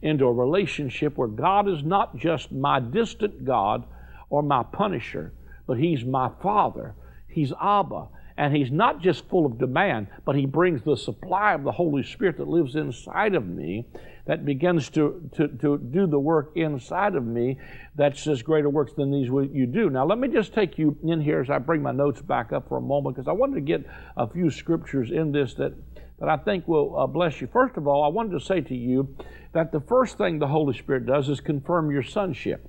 into 0.00 0.24
a 0.24 0.32
relationship 0.32 1.18
where 1.18 1.26
God 1.26 1.68
is 1.68 1.82
not 1.82 2.16
just 2.16 2.52
my 2.52 2.78
distant 2.78 3.44
God 3.44 3.84
or 4.30 4.44
my 4.44 4.62
punisher, 4.62 5.32
but 5.66 5.78
He's 5.78 6.04
my 6.04 6.30
Father. 6.40 6.94
He's 7.28 7.52
Abba. 7.60 8.06
And 8.38 8.54
He's 8.54 8.70
not 8.70 9.02
just 9.02 9.28
full 9.28 9.46
of 9.46 9.58
demand, 9.58 10.06
but 10.24 10.36
He 10.36 10.46
brings 10.46 10.82
the 10.84 10.96
supply 10.96 11.54
of 11.54 11.64
the 11.64 11.72
Holy 11.72 12.04
Spirit 12.04 12.36
that 12.36 12.46
lives 12.46 12.76
inside 12.76 13.34
of 13.34 13.48
me 13.48 13.86
that 14.26 14.44
begins 14.44 14.90
to, 14.90 15.30
to, 15.36 15.48
to 15.48 15.78
do 15.78 16.06
the 16.06 16.18
work 16.18 16.52
inside 16.56 17.14
of 17.14 17.24
me 17.24 17.58
that 17.94 18.16
says 18.16 18.42
greater 18.42 18.68
works 18.68 18.92
than 18.92 19.10
these 19.12 19.28
you 19.28 19.66
do. 19.66 19.88
Now, 19.88 20.04
let 20.04 20.18
me 20.18 20.28
just 20.28 20.52
take 20.52 20.78
you 20.78 20.98
in 21.04 21.20
here 21.20 21.40
as 21.40 21.48
I 21.48 21.58
bring 21.58 21.82
my 21.82 21.92
notes 21.92 22.20
back 22.20 22.52
up 22.52 22.68
for 22.68 22.78
a 22.78 22.82
moment 22.82 23.16
because 23.16 23.28
I 23.28 23.32
wanted 23.32 23.54
to 23.54 23.60
get 23.60 23.86
a 24.16 24.28
few 24.28 24.50
scriptures 24.50 25.10
in 25.12 25.30
this 25.30 25.54
that, 25.54 25.74
that 26.18 26.28
I 26.28 26.36
think 26.38 26.66
will 26.66 26.98
uh, 26.98 27.06
bless 27.06 27.40
you. 27.40 27.46
First 27.46 27.76
of 27.76 27.86
all, 27.86 28.02
I 28.02 28.08
wanted 28.08 28.32
to 28.32 28.44
say 28.44 28.60
to 28.62 28.74
you 28.74 29.16
that 29.52 29.70
the 29.70 29.80
first 29.80 30.18
thing 30.18 30.38
the 30.38 30.48
Holy 30.48 30.76
Spirit 30.76 31.06
does 31.06 31.28
is 31.28 31.40
confirm 31.40 31.92
your 31.92 32.02
sonship 32.02 32.68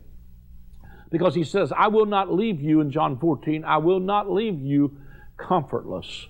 because 1.09 1.33
he 1.33 1.43
says, 1.43 1.71
I 1.75 1.87
will 1.87 2.05
not 2.05 2.31
leave 2.31 2.61
you 2.61 2.81
in 2.81 2.91
John 2.91 3.17
14, 3.17 3.65
I 3.65 3.77
will 3.77 3.99
not 3.99 4.29
leave 4.29 4.61
you 4.61 4.97
comfortless. 5.37 6.27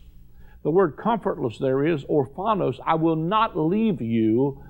The 0.64 0.72
word 0.72 0.98
comfortless 0.98 1.58
there 1.58 1.86
is 1.86 2.06
orphanos, 2.06 2.80
I 2.86 2.96
will 2.96 3.16
not 3.16 3.58
leave 3.58 4.02
you 4.02 4.64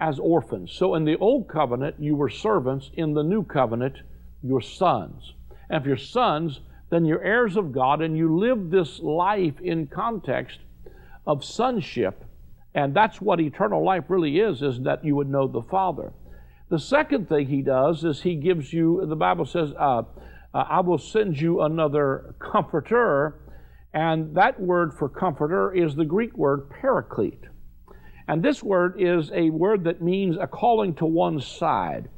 as 0.00 0.18
orphans. 0.18 0.72
So 0.72 0.94
in 0.94 1.04
the 1.04 1.16
old 1.18 1.46
covenant, 1.46 1.96
you 1.98 2.16
were 2.16 2.30
servants. 2.30 2.90
In 2.94 3.14
the 3.14 3.22
new 3.22 3.44
covenant, 3.44 3.98
you're 4.42 4.62
sons. 4.62 5.34
And 5.68 5.80
if 5.80 5.86
you're 5.86 5.96
sons, 5.96 6.60
then 6.90 7.04
you're 7.04 7.22
heirs 7.22 7.56
of 7.56 7.72
God 7.72 8.00
and 8.00 8.16
you 8.16 8.36
live 8.36 8.70
this 8.70 8.98
life 8.98 9.60
in 9.60 9.86
context 9.86 10.58
of 11.26 11.44
sonship. 11.44 12.24
And 12.74 12.94
that's 12.94 13.20
what 13.20 13.40
eternal 13.40 13.84
life 13.84 14.04
really 14.08 14.38
is, 14.40 14.62
is 14.62 14.80
that 14.82 15.04
you 15.04 15.16
would 15.16 15.28
know 15.28 15.46
the 15.46 15.62
Father. 15.62 16.12
The 16.70 16.78
second 16.78 17.28
thing 17.28 17.46
he 17.48 17.62
does 17.62 18.04
is 18.04 18.22
he 18.22 18.36
gives 18.36 18.72
you, 18.72 19.04
the 19.06 19.16
Bible 19.16 19.44
says, 19.44 19.72
uh, 19.78 20.02
uh, 20.52 20.64
I 20.68 20.80
will 20.80 20.98
send 20.98 21.40
you 21.40 21.62
another 21.62 22.34
comforter. 22.38 23.40
And 23.92 24.36
that 24.36 24.60
word 24.60 24.94
for 24.94 25.08
comforter 25.08 25.72
is 25.74 25.94
the 25.94 26.04
Greek 26.04 26.36
word 26.36 26.70
paraclete. 26.70 27.44
And 28.30 28.44
this 28.44 28.62
word 28.62 28.94
is 28.96 29.32
a 29.32 29.50
word 29.50 29.82
that 29.82 30.00
means 30.00 30.36
a 30.40 30.46
calling 30.46 30.94
to 30.94 31.04
one 31.04 31.40
side, 31.40 32.08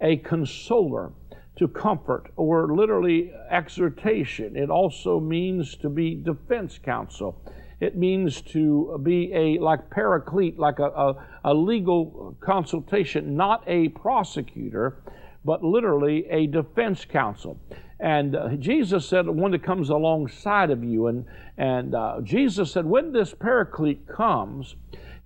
a 0.00 0.16
consoler, 0.16 1.12
to 1.56 1.68
comfort, 1.68 2.32
or 2.36 2.74
literally 2.74 3.30
exhortation. 3.50 4.56
It 4.56 4.70
also 4.70 5.20
means 5.20 5.76
to 5.76 5.90
be 5.90 6.14
defense 6.14 6.78
counsel. 6.82 7.44
It 7.78 7.94
means 7.94 8.40
to 8.52 8.98
be 9.02 9.34
a 9.34 9.58
like 9.58 9.90
paraclete, 9.90 10.58
like 10.58 10.78
a, 10.78 10.86
a, 10.86 11.26
a 11.44 11.52
legal 11.52 12.34
consultation, 12.40 13.36
not 13.36 13.62
a 13.66 13.90
prosecutor, 13.90 15.02
but 15.44 15.62
literally 15.62 16.26
a 16.30 16.46
defense 16.46 17.04
counsel. 17.04 17.60
And 17.98 18.34
uh, 18.34 18.56
Jesus 18.56 19.06
said, 19.06 19.28
one 19.28 19.50
that 19.50 19.62
comes 19.62 19.90
alongside 19.90 20.70
of 20.70 20.82
you. 20.82 21.08
And, 21.08 21.26
and 21.58 21.94
uh, 21.94 22.22
Jesus 22.22 22.72
said, 22.72 22.86
when 22.86 23.12
this 23.12 23.34
paraclete 23.34 24.08
comes, 24.08 24.74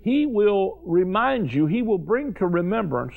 he 0.05 0.27
will 0.27 0.81
remind 0.85 1.51
you, 1.51 1.65
he 1.65 1.81
will 1.81 1.97
bring 1.97 2.35
to 2.35 2.47
remembrance. 2.47 3.15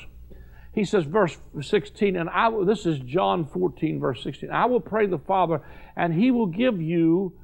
He 0.72 0.86
says, 0.86 1.04
verse 1.04 1.36
16, 1.60 2.16
and 2.16 2.30
I 2.30 2.48
will, 2.48 2.64
this 2.64 2.86
is 2.86 2.98
John 3.00 3.44
14, 3.44 4.00
verse 4.00 4.22
16. 4.22 4.50
I 4.50 4.64
will 4.64 4.80
pray 4.80 5.06
the 5.06 5.18
Father, 5.18 5.60
and 5.96 6.14
he 6.14 6.30
will 6.30 6.46
give 6.46 6.80
you 6.80 7.34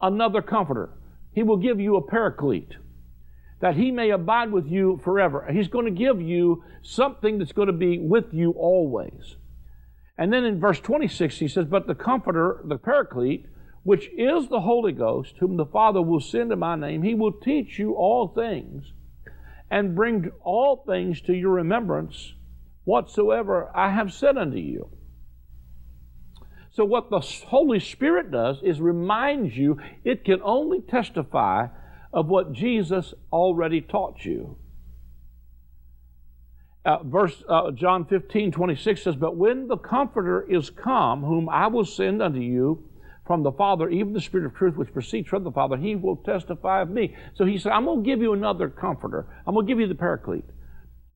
another 0.00 0.40
comforter. 0.40 0.88
He 1.34 1.42
will 1.42 1.58
give 1.58 1.78
you 1.80 1.96
a 1.96 2.02
paraclete 2.02 2.76
that 3.60 3.76
he 3.76 3.90
may 3.90 4.08
abide 4.08 4.50
with 4.50 4.66
you 4.66 4.98
forever. 5.04 5.46
He's 5.52 5.68
going 5.68 5.84
to 5.84 5.90
give 5.90 6.22
you 6.22 6.64
something 6.80 7.38
that's 7.38 7.52
going 7.52 7.66
to 7.66 7.74
be 7.74 7.98
with 7.98 8.32
you 8.32 8.52
always. 8.52 9.36
And 10.16 10.32
then 10.32 10.44
in 10.44 10.60
verse 10.60 10.80
26, 10.80 11.38
he 11.38 11.48
says, 11.48 11.66
But 11.66 11.86
the 11.86 11.94
Comforter, 11.94 12.62
the 12.64 12.78
Paraclete, 12.78 13.46
which 13.84 14.10
is 14.16 14.48
the 14.48 14.62
Holy 14.62 14.92
Ghost, 14.92 15.36
whom 15.40 15.56
the 15.56 15.66
Father 15.66 16.02
will 16.02 16.20
send 16.20 16.52
in 16.52 16.60
my 16.60 16.76
name, 16.76 17.02
he 17.02 17.14
will 17.14 17.32
teach 17.32 17.78
you 17.78 17.94
all 17.94 18.28
things 18.28 18.92
and 19.70 19.96
bring 19.96 20.30
all 20.42 20.84
things 20.86 21.20
to 21.22 21.34
your 21.34 21.52
remembrance 21.52 22.34
whatsoever 22.84 23.70
I 23.74 23.90
have 23.90 24.12
said 24.12 24.38
unto 24.38 24.58
you. 24.58 24.90
So, 26.72 26.84
what 26.84 27.10
the 27.10 27.20
Holy 27.20 27.80
Spirit 27.80 28.32
does 28.32 28.62
is 28.62 28.80
reminds 28.80 29.56
you 29.56 29.78
it 30.04 30.24
can 30.24 30.40
only 30.42 30.80
testify 30.80 31.68
of 32.12 32.26
what 32.28 32.52
Jesus 32.52 33.14
already 33.32 33.80
taught 33.82 34.24
you. 34.24 34.56
uh, 36.84 37.02
verse 37.04 37.42
uh, 37.48 37.70
John 37.72 38.06
15, 38.06 38.52
26 38.52 39.02
says, 39.02 39.16
But 39.16 39.36
when 39.36 39.68
the 39.68 39.78
Comforter 39.78 40.42
is 40.50 40.70
come, 40.70 41.22
whom 41.24 41.48
I 41.48 41.68
will 41.68 41.84
send 41.86 42.22
unto 42.22 42.40
you 42.40 42.84
from 43.26 43.42
the 43.42 43.52
Father, 43.52 43.88
even 43.88 44.12
the 44.12 44.20
Spirit 44.20 44.46
of 44.46 44.54
truth 44.54 44.76
which 44.76 44.92
proceeds 44.92 45.28
from 45.28 45.44
the 45.44 45.50
Father, 45.50 45.76
he 45.76 45.96
will 45.96 46.16
testify 46.16 46.82
of 46.82 46.90
me. 46.90 47.16
So 47.34 47.44
he 47.44 47.58
said, 47.58 47.72
I'm 47.72 47.86
going 47.86 48.02
to 48.02 48.06
give 48.06 48.20
you 48.20 48.32
another 48.32 48.68
Comforter. 48.68 49.26
I'm 49.46 49.54
going 49.54 49.66
to 49.66 49.70
give 49.70 49.80
you 49.80 49.86
the 49.86 49.94
Paraclete. 49.94 50.44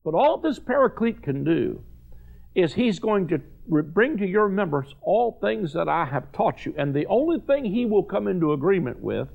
But 0.03 0.15
all 0.15 0.37
this 0.37 0.59
Paraclete 0.59 1.21
can 1.21 1.43
do 1.43 1.83
is 2.55 2.73
he's 2.73 2.99
going 2.99 3.27
to 3.27 3.39
bring 3.67 4.17
to 4.17 4.27
your 4.27 4.45
remembrance 4.45 4.93
all 5.01 5.37
things 5.39 5.73
that 5.73 5.87
I 5.87 6.05
have 6.05 6.31
taught 6.31 6.65
you. 6.65 6.73
And 6.77 6.93
the 6.93 7.05
only 7.05 7.39
thing 7.39 7.65
he 7.65 7.85
will 7.85 8.03
come 8.03 8.27
into 8.27 8.53
agreement 8.53 8.99
with 8.99 9.27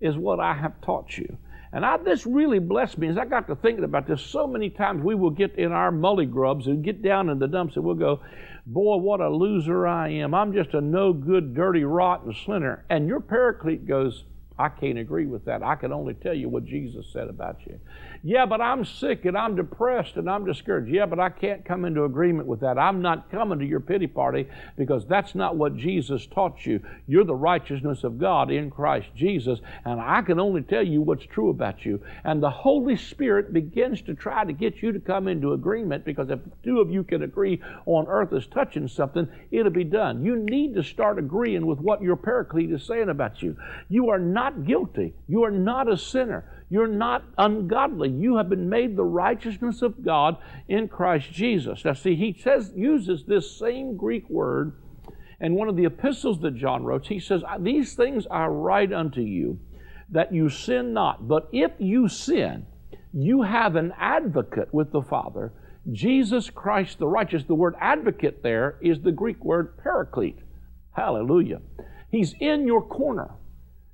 is 0.00 0.16
what 0.16 0.40
I 0.40 0.54
have 0.54 0.80
taught 0.80 1.18
you. 1.18 1.36
And 1.74 1.86
I, 1.86 1.96
this 1.96 2.26
really 2.26 2.58
blessed 2.58 2.98
me 2.98 3.08
as 3.08 3.16
I 3.16 3.24
got 3.24 3.46
to 3.48 3.56
thinking 3.56 3.84
about 3.84 4.06
this. 4.06 4.20
So 4.22 4.46
many 4.46 4.68
times 4.68 5.02
we 5.02 5.14
will 5.14 5.30
get 5.30 5.58
in 5.58 5.72
our 5.72 5.90
mully 5.90 6.30
grubs 6.30 6.66
and 6.66 6.84
get 6.84 7.02
down 7.02 7.30
in 7.30 7.38
the 7.38 7.48
dumps 7.48 7.76
and 7.76 7.84
we'll 7.84 7.94
go, 7.94 8.20
Boy, 8.64 8.96
what 8.96 9.20
a 9.20 9.28
loser 9.28 9.86
I 9.86 10.10
am. 10.10 10.34
I'm 10.34 10.52
just 10.52 10.72
a 10.74 10.80
no 10.80 11.12
good, 11.12 11.54
dirty, 11.54 11.84
rotten 11.84 12.32
sinner. 12.46 12.84
And 12.88 13.08
your 13.08 13.20
paraclete 13.20 13.86
goes, 13.86 14.24
I 14.58 14.68
can't 14.68 14.98
agree 14.98 15.26
with 15.26 15.44
that. 15.46 15.62
I 15.62 15.76
can 15.76 15.92
only 15.92 16.14
tell 16.14 16.34
you 16.34 16.48
what 16.48 16.64
Jesus 16.64 17.06
said 17.12 17.28
about 17.28 17.58
you. 17.66 17.80
Yeah, 18.22 18.46
but 18.46 18.60
I'm 18.60 18.84
sick 18.84 19.24
and 19.24 19.36
I'm 19.36 19.56
depressed 19.56 20.16
and 20.16 20.30
I'm 20.30 20.44
discouraged. 20.44 20.92
Yeah, 20.92 21.06
but 21.06 21.18
I 21.18 21.30
can't 21.30 21.64
come 21.64 21.84
into 21.84 22.04
agreement 22.04 22.46
with 22.46 22.60
that. 22.60 22.78
I'm 22.78 23.00
not 23.00 23.30
coming 23.30 23.58
to 23.58 23.66
your 23.66 23.80
pity 23.80 24.06
party 24.06 24.46
because 24.76 25.06
that's 25.06 25.34
not 25.34 25.56
what 25.56 25.76
Jesus 25.76 26.26
taught 26.26 26.66
you. 26.66 26.80
You're 27.08 27.24
the 27.24 27.34
righteousness 27.34 28.04
of 28.04 28.18
God 28.18 28.50
in 28.50 28.70
Christ 28.70 29.08
Jesus, 29.16 29.58
and 29.84 30.00
I 30.00 30.22
can 30.22 30.38
only 30.38 30.62
tell 30.62 30.86
you 30.86 31.00
what's 31.00 31.24
true 31.24 31.50
about 31.50 31.84
you. 31.84 32.00
And 32.24 32.42
the 32.42 32.50
Holy 32.50 32.96
Spirit 32.96 33.52
begins 33.52 34.02
to 34.02 34.14
try 34.14 34.44
to 34.44 34.52
get 34.52 34.82
you 34.82 34.92
to 34.92 35.00
come 35.00 35.28
into 35.28 35.54
agreement 35.54 36.04
because 36.04 36.30
if 36.30 36.40
two 36.62 36.80
of 36.80 36.90
you 36.90 37.04
can 37.04 37.22
agree 37.22 37.60
on 37.86 38.06
earth 38.06 38.32
is 38.32 38.46
touching 38.46 38.86
something, 38.86 39.26
it'll 39.50 39.72
be 39.72 39.84
done. 39.84 40.24
You 40.24 40.36
need 40.36 40.74
to 40.74 40.82
start 40.82 41.18
agreeing 41.18 41.66
with 41.66 41.78
what 41.78 42.02
your 42.02 42.16
paraclete 42.16 42.70
is 42.70 42.84
saying 42.84 43.08
about 43.08 43.42
you. 43.42 43.56
You 43.88 44.10
are 44.10 44.18
not 44.18 44.41
guilty. 44.50 45.14
You 45.28 45.44
are 45.44 45.50
not 45.50 45.90
a 45.90 45.96
sinner. 45.96 46.44
You're 46.68 46.86
not 46.86 47.24
ungodly. 47.36 48.08
You 48.08 48.36
have 48.36 48.48
been 48.48 48.68
made 48.68 48.96
the 48.96 49.04
righteousness 49.04 49.82
of 49.82 50.04
God 50.04 50.38
in 50.68 50.88
Christ 50.88 51.30
Jesus. 51.30 51.84
Now, 51.84 51.92
see, 51.92 52.16
he 52.16 52.32
says, 52.42 52.72
uses 52.74 53.24
this 53.24 53.58
same 53.58 53.96
Greek 53.96 54.28
word 54.30 54.72
in 55.40 55.54
one 55.54 55.68
of 55.68 55.76
the 55.76 55.84
epistles 55.84 56.40
that 56.40 56.56
John 56.56 56.84
wrote. 56.84 57.06
He 57.06 57.20
says, 57.20 57.42
These 57.60 57.94
things 57.94 58.26
I 58.30 58.46
write 58.46 58.92
unto 58.92 59.20
you, 59.20 59.58
that 60.10 60.32
you 60.32 60.48
sin 60.48 60.92
not. 60.94 61.28
But 61.28 61.48
if 61.52 61.72
you 61.78 62.08
sin, 62.08 62.66
you 63.12 63.42
have 63.42 63.76
an 63.76 63.92
advocate 63.98 64.72
with 64.72 64.92
the 64.92 65.02
Father, 65.02 65.52
Jesus 65.90 66.48
Christ 66.48 66.98
the 66.98 67.08
righteous. 67.08 67.44
The 67.44 67.54
word 67.54 67.74
advocate 67.80 68.42
there 68.42 68.78
is 68.80 69.00
the 69.00 69.12
Greek 69.12 69.44
word 69.44 69.76
paraclete. 69.78 70.38
Hallelujah. 70.92 71.60
He's 72.10 72.34
in 72.40 72.66
your 72.66 72.82
corner. 72.82 73.32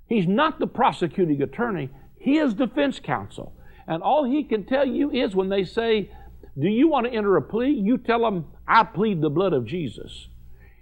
He's 0.08 0.26
not 0.26 0.58
the 0.58 0.66
prosecuting 0.66 1.42
attorney. 1.42 1.90
He 2.18 2.38
is 2.38 2.54
defense 2.54 2.98
counsel. 2.98 3.54
And 3.86 4.02
all 4.02 4.24
he 4.24 4.44
can 4.44 4.64
tell 4.64 4.86
you 4.86 5.10
is 5.10 5.34
when 5.34 5.48
they 5.48 5.64
say, 5.64 6.10
Do 6.58 6.68
you 6.68 6.88
want 6.88 7.06
to 7.06 7.12
enter 7.12 7.36
a 7.36 7.42
plea? 7.42 7.70
You 7.70 7.98
tell 7.98 8.20
them, 8.20 8.46
I 8.66 8.84
plead 8.84 9.20
the 9.20 9.30
blood 9.30 9.52
of 9.52 9.66
Jesus. 9.66 10.28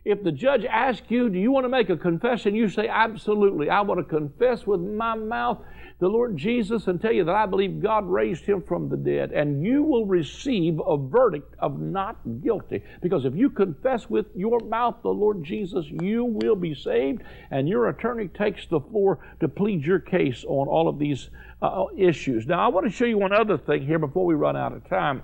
If 0.07 0.23
the 0.23 0.31
judge 0.31 0.65
asks 0.65 1.11
you, 1.11 1.29
Do 1.29 1.37
you 1.37 1.51
want 1.51 1.65
to 1.65 1.69
make 1.69 1.91
a 1.91 1.97
confession? 1.97 2.55
You 2.55 2.69
say, 2.69 2.87
Absolutely. 2.87 3.69
I 3.69 3.81
want 3.81 3.99
to 3.99 4.05
confess 4.05 4.65
with 4.65 4.81
my 4.81 5.17
mouth 5.17 5.59
the 5.99 6.07
Lord 6.07 6.37
Jesus 6.37 6.87
and 6.87 7.01
tell 7.01 7.11
you 7.11 7.25
that 7.25 7.35
I 7.35 7.45
believe 7.45 7.83
God 7.83 8.09
raised 8.09 8.45
him 8.45 8.63
from 8.63 8.89
the 8.89 8.97
dead, 8.97 9.33
and 9.33 9.67
you 9.67 9.83
will 9.83 10.07
receive 10.07 10.79
a 10.87 10.97
verdict 10.97 11.57
of 11.59 11.81
not 11.81 12.19
guilty. 12.41 12.85
Because 13.03 13.25
if 13.25 13.35
you 13.35 13.51
confess 13.51 14.09
with 14.09 14.27
your 14.37 14.61
mouth 14.61 14.95
the 15.03 15.09
Lord 15.09 15.43
Jesus, 15.43 15.87
you 15.89 16.25
will 16.25 16.55
be 16.55 16.73
saved, 16.73 17.23
and 17.51 17.69
your 17.69 17.89
attorney 17.89 18.29
takes 18.29 18.65
the 18.67 18.79
floor 18.79 19.19
to 19.41 19.49
plead 19.49 19.85
your 19.85 19.99
case 19.99 20.45
on 20.47 20.69
all 20.69 20.89
of 20.89 21.01
these 21.01 21.31
uh, 21.63 21.87
issues. 21.97 22.47
Now, 22.47 22.65
I 22.65 22.69
want 22.69 22.87
to 22.87 22.93
show 22.93 23.07
you 23.07 23.19
one 23.19 23.33
other 23.33 23.59
thing 23.59 23.85
here 23.85 23.99
before 23.99 24.25
we 24.25 24.37
run 24.37 24.57
out 24.57 24.73
of 24.73 24.89
time. 24.89 25.23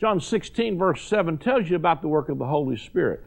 John 0.00 0.20
16, 0.20 0.76
verse 0.76 1.06
7 1.06 1.38
tells 1.38 1.70
you 1.70 1.76
about 1.76 2.02
the 2.02 2.08
work 2.08 2.30
of 2.30 2.38
the 2.38 2.46
Holy 2.46 2.76
Spirit. 2.76 3.22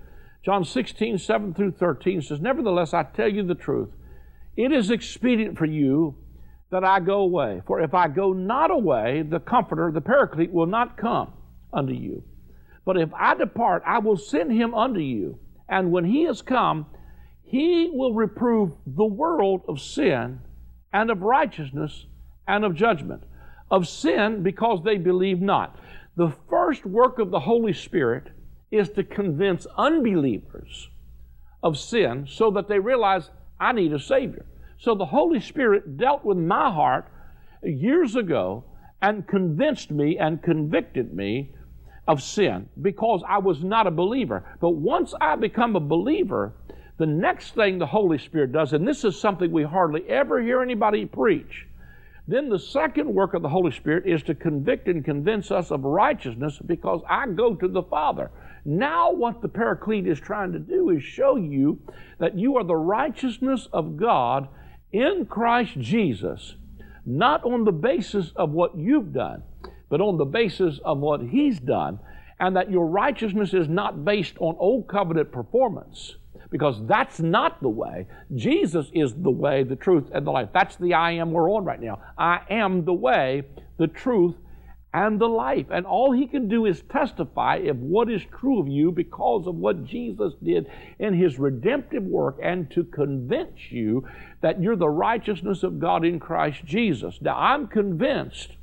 John 0.48 0.64
16, 0.64 1.18
7 1.18 1.54
through 1.54 1.74
13 1.74 2.22
says, 2.22 2.40
Nevertheless, 2.40 2.94
I 2.94 3.04
tell 3.04 3.28
you 3.28 3.44
the 3.44 3.54
truth. 3.54 3.90
It 4.56 4.72
is 4.72 4.92
expedient 4.92 5.58
for 5.58 5.66
you 5.66 6.16
that 6.72 6.86
I 6.86 7.02
go 7.02 7.20
away. 7.20 7.62
For 7.68 7.82
if 7.82 7.94
I 7.94 8.08
go 8.08 8.32
not 8.32 8.72
away, 8.72 9.26
the 9.30 9.42
Comforter, 9.42 9.92
the 9.92 10.00
Paraclete, 10.00 10.54
will 10.54 10.66
not 10.66 10.96
come 10.96 11.34
unto 11.74 11.92
you. 11.92 12.24
But 12.86 12.96
if 12.96 13.14
I 13.14 13.36
depart, 13.36 13.84
I 13.86 14.00
will 14.00 14.16
send 14.16 14.54
him 14.54 14.74
unto 14.74 15.02
you. 15.02 15.38
And 15.68 15.92
when 15.92 16.06
he 16.06 16.24
is 16.24 16.42
come, 16.42 16.86
he 17.44 17.90
will 17.92 18.14
reprove 18.14 18.72
the 18.86 19.04
world 19.04 19.64
of 19.68 19.82
sin 19.82 20.40
and 20.94 21.12
of 21.12 21.24
righteousness 21.24 22.06
and 22.48 22.64
of 22.64 22.74
judgment. 22.74 23.24
Of 23.70 23.86
sin, 23.86 24.44
because 24.44 24.80
they 24.86 24.96
believe 24.96 25.42
not. 25.42 25.78
The 26.16 26.32
first 26.50 26.86
work 26.86 27.20
of 27.20 27.32
the 27.32 27.42
Holy 27.42 27.74
Spirit 27.74 28.32
is 28.72 28.90
to 28.90 29.04
convince 29.04 29.66
unbelievers 29.78 30.90
of 31.64 31.78
sin 31.78 32.28
so 32.30 32.52
that 32.52 32.68
they 32.68 32.80
realize 32.80 33.30
I 33.60 33.72
need 33.72 33.94
a 33.94 34.00
Savior. 34.00 34.46
So 34.80 34.94
the 34.94 35.06
Holy 35.06 35.40
Spirit 35.40 35.98
dealt 35.98 36.24
with 36.24 36.38
my 36.38 36.72
heart 36.72 37.12
years 37.64 38.16
ago 38.16 38.64
and 39.02 39.28
convinced 39.28 39.92
me 39.92 40.18
and 40.18 40.42
convicted 40.42 41.14
me 41.14 41.52
of 42.08 42.22
sin 42.22 42.70
because 42.82 43.24
I 43.28 43.40
was 43.40 43.64
not 43.64 43.88
a 43.88 43.92
believer. 43.92 44.44
But 44.60 44.72
once 44.72 45.14
I 45.20 45.36
become 45.36 45.76
a 45.76 45.82
believer, 45.82 46.54
the 46.98 47.06
next 47.06 47.54
thing 47.54 47.78
the 47.78 47.86
Holy 47.86 48.18
Spirit 48.18 48.52
does, 48.52 48.74
and 48.74 48.88
this 48.88 49.04
is 49.04 49.20
something 49.20 49.52
we 49.52 49.64
hardly 49.64 50.08
ever 50.10 50.42
hear 50.42 50.62
anybody 50.62 51.06
preach, 51.06 51.68
then 52.28 52.50
the 52.50 52.60
second 52.60 53.14
work 53.14 53.34
of 53.34 53.42
the 53.42 53.50
Holy 53.50 53.72
Spirit 53.72 54.06
is 54.06 54.24
to 54.24 54.36
convict 54.36 54.88
and 54.88 55.06
convince 55.06 55.52
us 55.52 55.72
of 55.72 55.84
righteousness 55.84 56.60
because 56.66 57.02
I 57.08 57.28
go 57.28 57.56
to 57.56 57.68
the 57.68 57.84
Father. 57.84 58.32
Now, 58.70 59.14
what 59.14 59.42
the 59.42 59.48
Paraclete 59.48 60.08
is 60.08 60.20
trying 60.20 60.52
to 60.52 60.60
do 60.60 60.90
is 60.90 61.02
show 61.02 61.38
you 61.38 61.80
that 62.20 62.38
you 62.38 62.58
are 62.58 62.66
the 62.66 62.76
righteousness 62.76 63.70
of 63.72 63.96
God 63.96 64.50
in 64.92 65.26
Christ 65.26 65.80
Jesus, 65.80 66.56
not 67.06 67.46
on 67.46 67.64
the 67.64 67.72
basis 67.72 68.34
of 68.36 68.52
what 68.52 68.78
you've 68.78 69.14
done, 69.14 69.44
but 69.88 70.02
on 70.02 70.18
the 70.18 70.26
basis 70.26 70.80
of 70.84 70.98
what 70.98 71.22
He's 71.22 71.62
done, 71.62 71.98
and 72.42 72.58
that 72.58 72.70
your 72.70 72.88
righteousness 72.88 73.54
is 73.54 73.70
not 73.70 74.04
based 74.04 74.36
on 74.40 74.58
old 74.60 74.90
covenant 74.90 75.32
performance, 75.32 76.16
because 76.50 76.86
that's 76.88 77.22
not 77.22 77.62
the 77.62 77.70
way. 77.70 78.06
Jesus 78.36 78.88
is 78.94 79.14
the 79.14 79.32
way, 79.32 79.64
the 79.64 79.78
truth, 79.78 80.10
and 80.14 80.28
the 80.28 80.32
life. 80.32 80.50
That's 80.54 80.76
the 80.76 80.94
I 80.94 81.12
am 81.12 81.32
we're 81.32 81.50
on 81.52 81.64
right 81.64 81.82
now. 81.82 82.02
I 82.18 82.42
am 82.50 82.84
the 82.84 82.94
way, 82.94 83.44
the 83.78 83.88
truth, 83.88 84.36
and 85.06 85.20
the 85.20 85.28
life. 85.28 85.68
And 85.70 85.86
all 85.86 86.12
he 86.12 86.26
can 86.26 86.48
do 86.48 86.66
is 86.66 86.82
testify 86.92 87.58
of 87.68 87.78
what 87.78 88.10
is 88.10 88.24
true 88.40 88.60
of 88.60 88.68
you 88.68 88.92
because 88.92 89.46
of 89.46 89.56
what 89.56 89.86
Jesus 89.86 90.34
did 90.44 90.68
in 90.98 91.14
his 91.14 91.38
redemptive 91.38 92.04
work 92.04 92.40
and 92.42 92.70
to 92.72 92.84
convince 92.84 93.72
you 93.72 94.08
that 94.42 94.62
you're 94.62 94.76
the 94.76 94.90
righteousness 94.90 95.62
of 95.62 95.80
God 95.80 96.04
in 96.04 96.20
Christ 96.20 96.66
Jesus. 96.66 97.20
Now, 97.22 97.38
I'm 97.38 97.68
convinced 97.68 98.54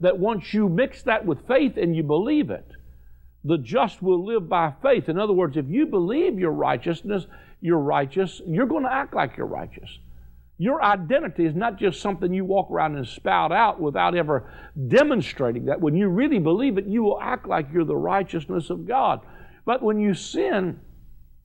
that 0.00 0.18
once 0.18 0.52
you 0.52 0.68
mix 0.68 1.02
that 1.04 1.24
with 1.24 1.46
faith 1.46 1.76
and 1.76 1.94
you 1.94 2.02
believe 2.02 2.50
it, 2.50 2.68
the 3.44 3.58
just 3.58 4.02
will 4.02 4.24
live 4.24 4.48
by 4.48 4.72
faith. 4.82 5.08
In 5.08 5.18
other 5.18 5.32
words, 5.32 5.56
if 5.56 5.66
you 5.68 5.86
believe 5.86 6.38
your 6.38 6.50
righteousness, 6.50 7.26
you're 7.60 7.78
righteous, 7.78 8.40
you're 8.46 8.66
going 8.66 8.84
to 8.84 8.92
act 8.92 9.14
like 9.14 9.36
you're 9.36 9.46
righteous. 9.46 9.98
Your 10.56 10.82
identity 10.82 11.46
is 11.46 11.54
not 11.54 11.78
just 11.78 12.00
something 12.00 12.32
you 12.32 12.44
walk 12.44 12.70
around 12.70 12.96
and 12.96 13.06
spout 13.06 13.50
out 13.50 13.80
without 13.80 14.14
ever 14.14 14.50
demonstrating 14.88 15.64
that. 15.64 15.80
When 15.80 15.96
you 15.96 16.08
really 16.08 16.38
believe 16.38 16.78
it, 16.78 16.86
you 16.86 17.02
will 17.02 17.20
act 17.20 17.48
like 17.48 17.72
you're 17.72 17.84
the 17.84 17.96
righteousness 17.96 18.70
of 18.70 18.86
God. 18.86 19.20
But 19.64 19.82
when 19.82 19.98
you 19.98 20.14
sin, 20.14 20.80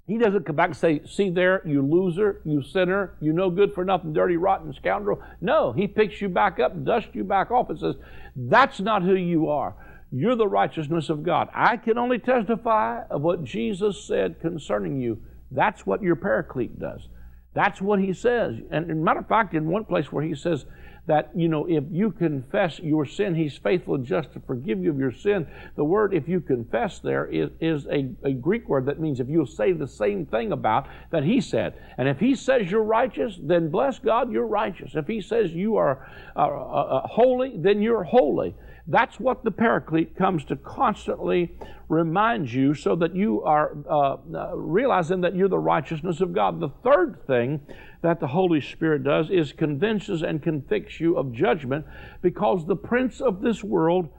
he 0.05 0.17
doesn't 0.17 0.45
come 0.45 0.55
back 0.55 0.67
and 0.67 0.77
say, 0.77 1.01
See 1.05 1.31
there, 1.31 1.61
you 1.65 1.81
loser, 1.81 2.41
you 2.45 2.61
sinner, 2.61 3.15
you 3.19 3.33
no 3.33 3.49
good 3.49 3.73
for 3.73 3.83
nothing, 3.83 4.13
dirty, 4.13 4.37
rotten 4.37 4.73
scoundrel. 4.73 5.21
No, 5.41 5.71
he 5.71 5.87
picks 5.87 6.21
you 6.21 6.29
back 6.29 6.59
up, 6.59 6.83
dusts 6.83 7.09
you 7.13 7.23
back 7.23 7.49
off, 7.49 7.69
and 7.69 7.79
says, 7.79 7.95
That's 8.35 8.79
not 8.79 9.01
who 9.01 9.15
you 9.15 9.49
are. 9.49 9.75
You're 10.11 10.35
the 10.35 10.47
righteousness 10.47 11.09
of 11.09 11.23
God. 11.23 11.49
I 11.53 11.77
can 11.77 11.97
only 11.97 12.19
testify 12.19 13.03
of 13.09 13.21
what 13.21 13.43
Jesus 13.43 14.03
said 14.03 14.39
concerning 14.39 14.99
you. 14.99 15.21
That's 15.51 15.85
what 15.85 16.01
your 16.01 16.15
paraclete 16.15 16.79
does. 16.79 17.07
That's 17.53 17.81
what 17.81 17.99
he 17.99 18.13
says. 18.13 18.55
And, 18.71 19.03
matter 19.03 19.19
of 19.19 19.27
fact, 19.27 19.53
in 19.53 19.67
one 19.67 19.85
place 19.85 20.12
where 20.12 20.23
he 20.23 20.35
says 20.35 20.65
that, 21.09 21.31
you 21.35 21.47
know, 21.47 21.65
if 21.67 21.83
you 21.89 22.12
confess 22.12 22.79
your 22.79 23.03
sin, 23.03 23.33
He's 23.33 23.57
faithful 23.57 23.95
and 23.95 24.05
just 24.05 24.31
to 24.33 24.39
forgive 24.41 24.79
you 24.79 24.91
of 24.91 24.99
your 24.99 25.12
sin. 25.12 25.47
The 25.75 25.83
word, 25.83 26.13
if 26.13 26.29
you 26.29 26.39
confess, 26.39 26.99
there 26.99 27.25
is, 27.25 27.49
is 27.59 27.88
a, 27.88 28.12
a 28.23 28.33
Greek 28.33 28.69
word 28.69 28.85
that 28.85 28.99
means 28.99 29.19
if 29.19 29.27
you'll 29.27 29.47
say 29.47 29.71
the 29.71 29.88
same 29.88 30.27
thing 30.27 30.51
about 30.51 30.88
that 31.09 31.23
He 31.23 31.41
said. 31.41 31.73
And 31.97 32.07
if 32.07 32.19
He 32.19 32.35
says 32.35 32.69
you're 32.69 32.83
righteous, 32.83 33.39
then 33.41 33.71
bless 33.71 33.97
God, 33.97 34.31
you're 34.31 34.45
righteous. 34.45 34.91
If 34.93 35.07
He 35.07 35.19
says 35.19 35.51
you 35.51 35.77
are 35.77 36.07
uh, 36.35 36.41
uh 36.41 37.07
holy, 37.07 37.55
then 37.57 37.81
you're 37.81 38.03
holy. 38.03 38.53
That's 38.87 39.19
what 39.19 39.43
the 39.43 39.51
Paraclete 39.51 40.15
comes 40.15 40.43
to 40.45 40.55
constantly 40.55 41.55
remind 41.87 42.51
you 42.51 42.73
so 42.73 42.95
that 42.95 43.15
you 43.15 43.41
are 43.43 43.75
uh, 43.89 44.17
uh, 44.33 44.55
realizing 44.55 45.21
that 45.21 45.35
you're 45.35 45.49
the 45.49 45.59
righteousness 45.59 46.21
of 46.21 46.33
God. 46.33 46.59
The 46.59 46.69
third 46.83 47.25
thing 47.27 47.61
that 48.01 48.19
the 48.19 48.27
Holy 48.27 48.61
Spirit 48.61 49.03
does 49.03 49.29
is 49.29 49.53
convinces 49.53 50.23
and 50.23 50.41
convicts 50.41 50.99
you 50.99 51.17
of 51.17 51.33
judgment 51.33 51.85
because 52.21 52.65
the 52.65 52.75
prince 52.75 53.21
of 53.21 53.41
this 53.41 53.63
world 53.63 54.09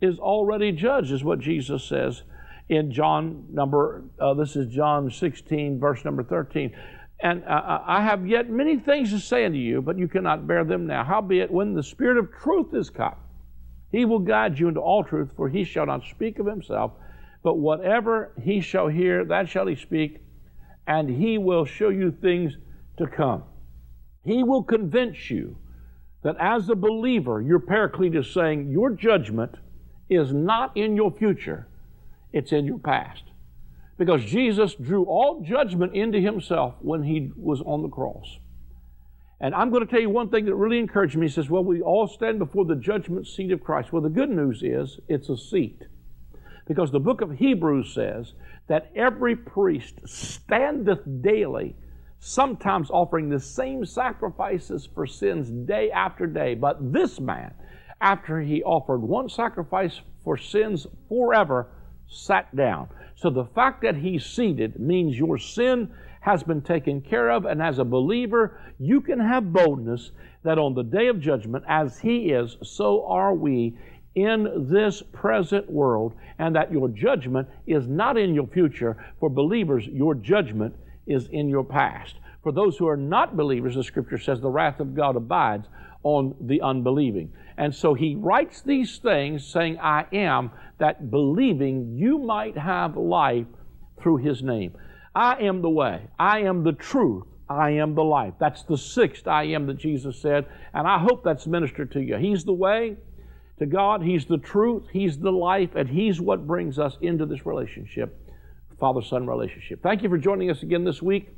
is 0.00 0.18
already 0.18 0.72
judged, 0.72 1.12
is 1.12 1.24
what 1.24 1.38
Jesus 1.38 1.84
says 1.84 2.22
in 2.68 2.90
John 2.90 3.44
number, 3.52 4.04
uh, 4.20 4.34
this 4.34 4.56
is 4.56 4.72
John 4.72 5.10
16, 5.10 5.78
verse 5.78 6.04
number 6.04 6.22
13. 6.22 6.74
And 7.20 7.44
uh, 7.44 7.80
I 7.86 8.02
have 8.02 8.26
yet 8.26 8.50
many 8.50 8.78
things 8.78 9.10
to 9.10 9.20
say 9.20 9.44
unto 9.44 9.58
you, 9.58 9.80
but 9.80 9.98
you 9.98 10.08
cannot 10.08 10.46
bear 10.46 10.64
them 10.64 10.86
now. 10.86 11.04
Howbeit, 11.04 11.50
when 11.50 11.74
the 11.74 11.82
Spirit 11.82 12.18
of 12.18 12.32
truth 12.32 12.74
is 12.74 12.90
come, 12.90 13.14
he 13.92 14.06
will 14.06 14.18
guide 14.18 14.58
you 14.58 14.68
into 14.68 14.80
all 14.80 15.04
truth, 15.04 15.30
for 15.36 15.48
he 15.48 15.64
shall 15.64 15.86
not 15.86 16.02
speak 16.10 16.38
of 16.38 16.46
himself, 16.46 16.92
but 17.44 17.58
whatever 17.58 18.32
he 18.42 18.60
shall 18.60 18.88
hear, 18.88 19.24
that 19.26 19.48
shall 19.48 19.66
he 19.66 19.76
speak, 19.76 20.18
and 20.86 21.08
he 21.08 21.36
will 21.38 21.66
show 21.66 21.90
you 21.90 22.10
things 22.10 22.56
to 22.96 23.06
come. 23.06 23.44
He 24.24 24.42
will 24.42 24.62
convince 24.62 25.30
you 25.30 25.58
that 26.22 26.36
as 26.40 26.68
a 26.68 26.74
believer, 26.74 27.42
your 27.42 27.58
paraclete 27.58 28.14
is 28.14 28.32
saying 28.32 28.70
your 28.70 28.90
judgment 28.90 29.56
is 30.08 30.32
not 30.32 30.76
in 30.76 30.96
your 30.96 31.10
future, 31.10 31.68
it's 32.32 32.52
in 32.52 32.64
your 32.64 32.78
past. 32.78 33.24
Because 33.98 34.24
Jesus 34.24 34.74
drew 34.74 35.04
all 35.04 35.42
judgment 35.42 35.94
into 35.94 36.18
himself 36.18 36.74
when 36.80 37.02
he 37.02 37.30
was 37.36 37.60
on 37.62 37.82
the 37.82 37.88
cross. 37.88 38.38
And 39.42 39.56
I'm 39.56 39.70
going 39.70 39.84
to 39.84 39.90
tell 39.90 40.00
you 40.00 40.08
one 40.08 40.30
thing 40.30 40.44
that 40.46 40.54
really 40.54 40.78
encouraged 40.78 41.16
me. 41.16 41.26
He 41.26 41.32
says, 41.32 41.50
Well, 41.50 41.64
we 41.64 41.82
all 41.82 42.06
stand 42.06 42.38
before 42.38 42.64
the 42.64 42.76
judgment 42.76 43.26
seat 43.26 43.50
of 43.50 43.62
Christ. 43.62 43.92
Well, 43.92 44.00
the 44.00 44.08
good 44.08 44.30
news 44.30 44.62
is 44.62 45.00
it's 45.08 45.28
a 45.28 45.36
seat. 45.36 45.82
Because 46.68 46.92
the 46.92 47.00
book 47.00 47.20
of 47.20 47.32
Hebrews 47.32 47.92
says 47.92 48.34
that 48.68 48.92
every 48.94 49.34
priest 49.34 49.96
standeth 50.06 51.00
daily, 51.22 51.74
sometimes 52.20 52.88
offering 52.88 53.28
the 53.28 53.40
same 53.40 53.84
sacrifices 53.84 54.88
for 54.94 55.08
sins 55.08 55.50
day 55.50 55.90
after 55.90 56.28
day. 56.28 56.54
But 56.54 56.92
this 56.92 57.18
man, 57.18 57.52
after 58.00 58.40
he 58.40 58.62
offered 58.62 59.02
one 59.02 59.28
sacrifice 59.28 60.00
for 60.22 60.36
sins 60.36 60.86
forever, 61.08 61.66
sat 62.08 62.54
down. 62.54 62.88
So 63.16 63.28
the 63.28 63.46
fact 63.46 63.82
that 63.82 63.96
he's 63.96 64.24
seated 64.24 64.78
means 64.78 65.18
your 65.18 65.36
sin 65.36 65.92
has 66.22 66.42
been 66.42 66.62
taken 66.62 67.00
care 67.00 67.30
of. 67.30 67.44
And 67.44 67.60
as 67.60 67.78
a 67.78 67.84
believer, 67.84 68.58
you 68.78 69.00
can 69.00 69.20
have 69.20 69.52
boldness 69.52 70.12
that 70.44 70.58
on 70.58 70.74
the 70.74 70.82
day 70.82 71.08
of 71.08 71.20
judgment, 71.20 71.64
as 71.68 71.98
He 71.98 72.30
is, 72.30 72.56
so 72.62 73.06
are 73.06 73.34
we 73.34 73.76
in 74.14 74.68
this 74.70 75.02
present 75.12 75.68
world, 75.70 76.14
and 76.38 76.54
that 76.54 76.70
your 76.70 76.88
judgment 76.88 77.48
is 77.66 77.86
not 77.88 78.16
in 78.16 78.34
your 78.34 78.46
future. 78.46 79.04
For 79.20 79.28
believers, 79.28 79.86
your 79.86 80.14
judgment 80.14 80.74
is 81.06 81.28
in 81.28 81.48
your 81.48 81.64
past. 81.64 82.16
For 82.42 82.52
those 82.52 82.76
who 82.76 82.88
are 82.88 82.96
not 82.96 83.36
believers, 83.36 83.74
the 83.74 83.84
scripture 83.84 84.18
says 84.18 84.40
the 84.40 84.50
wrath 84.50 84.80
of 84.80 84.94
God 84.94 85.16
abides 85.16 85.66
on 86.02 86.34
the 86.40 86.60
unbelieving. 86.60 87.32
And 87.56 87.74
so 87.74 87.94
he 87.94 88.14
writes 88.16 88.62
these 88.62 88.98
things 88.98 89.46
saying, 89.46 89.78
I 89.80 90.06
am, 90.12 90.50
that 90.78 91.10
believing 91.10 91.96
you 91.96 92.18
might 92.18 92.56
have 92.56 92.96
life 92.96 93.46
through 94.00 94.18
his 94.18 94.42
name. 94.42 94.72
I 95.14 95.42
am 95.42 95.60
the 95.62 95.70
way, 95.70 96.08
I 96.18 96.40
am 96.40 96.64
the 96.64 96.72
truth, 96.72 97.24
I 97.48 97.70
am 97.70 97.94
the 97.94 98.04
life. 98.04 98.34
That's 98.40 98.62
the 98.62 98.78
sixth 98.78 99.28
I 99.28 99.44
am 99.44 99.66
that 99.66 99.76
Jesus 99.76 100.20
said, 100.20 100.46
and 100.72 100.86
I 100.86 100.98
hope 100.98 101.22
that's 101.22 101.46
ministered 101.46 101.92
to 101.92 102.00
you. 102.00 102.16
He's 102.16 102.44
the 102.44 102.52
way 102.52 102.96
to 103.58 103.66
God, 103.66 104.02
He's 104.02 104.24
the 104.24 104.38
truth, 104.38 104.84
He's 104.92 105.18
the 105.18 105.30
life, 105.30 105.74
and 105.74 105.88
He's 105.88 106.20
what 106.20 106.46
brings 106.46 106.78
us 106.78 106.96
into 107.02 107.26
this 107.26 107.44
relationship, 107.44 108.18
Father 108.80 109.02
Son 109.02 109.26
relationship. 109.26 109.82
Thank 109.82 110.02
you 110.02 110.08
for 110.08 110.18
joining 110.18 110.50
us 110.50 110.62
again 110.62 110.84
this 110.84 111.02
week. 111.02 111.28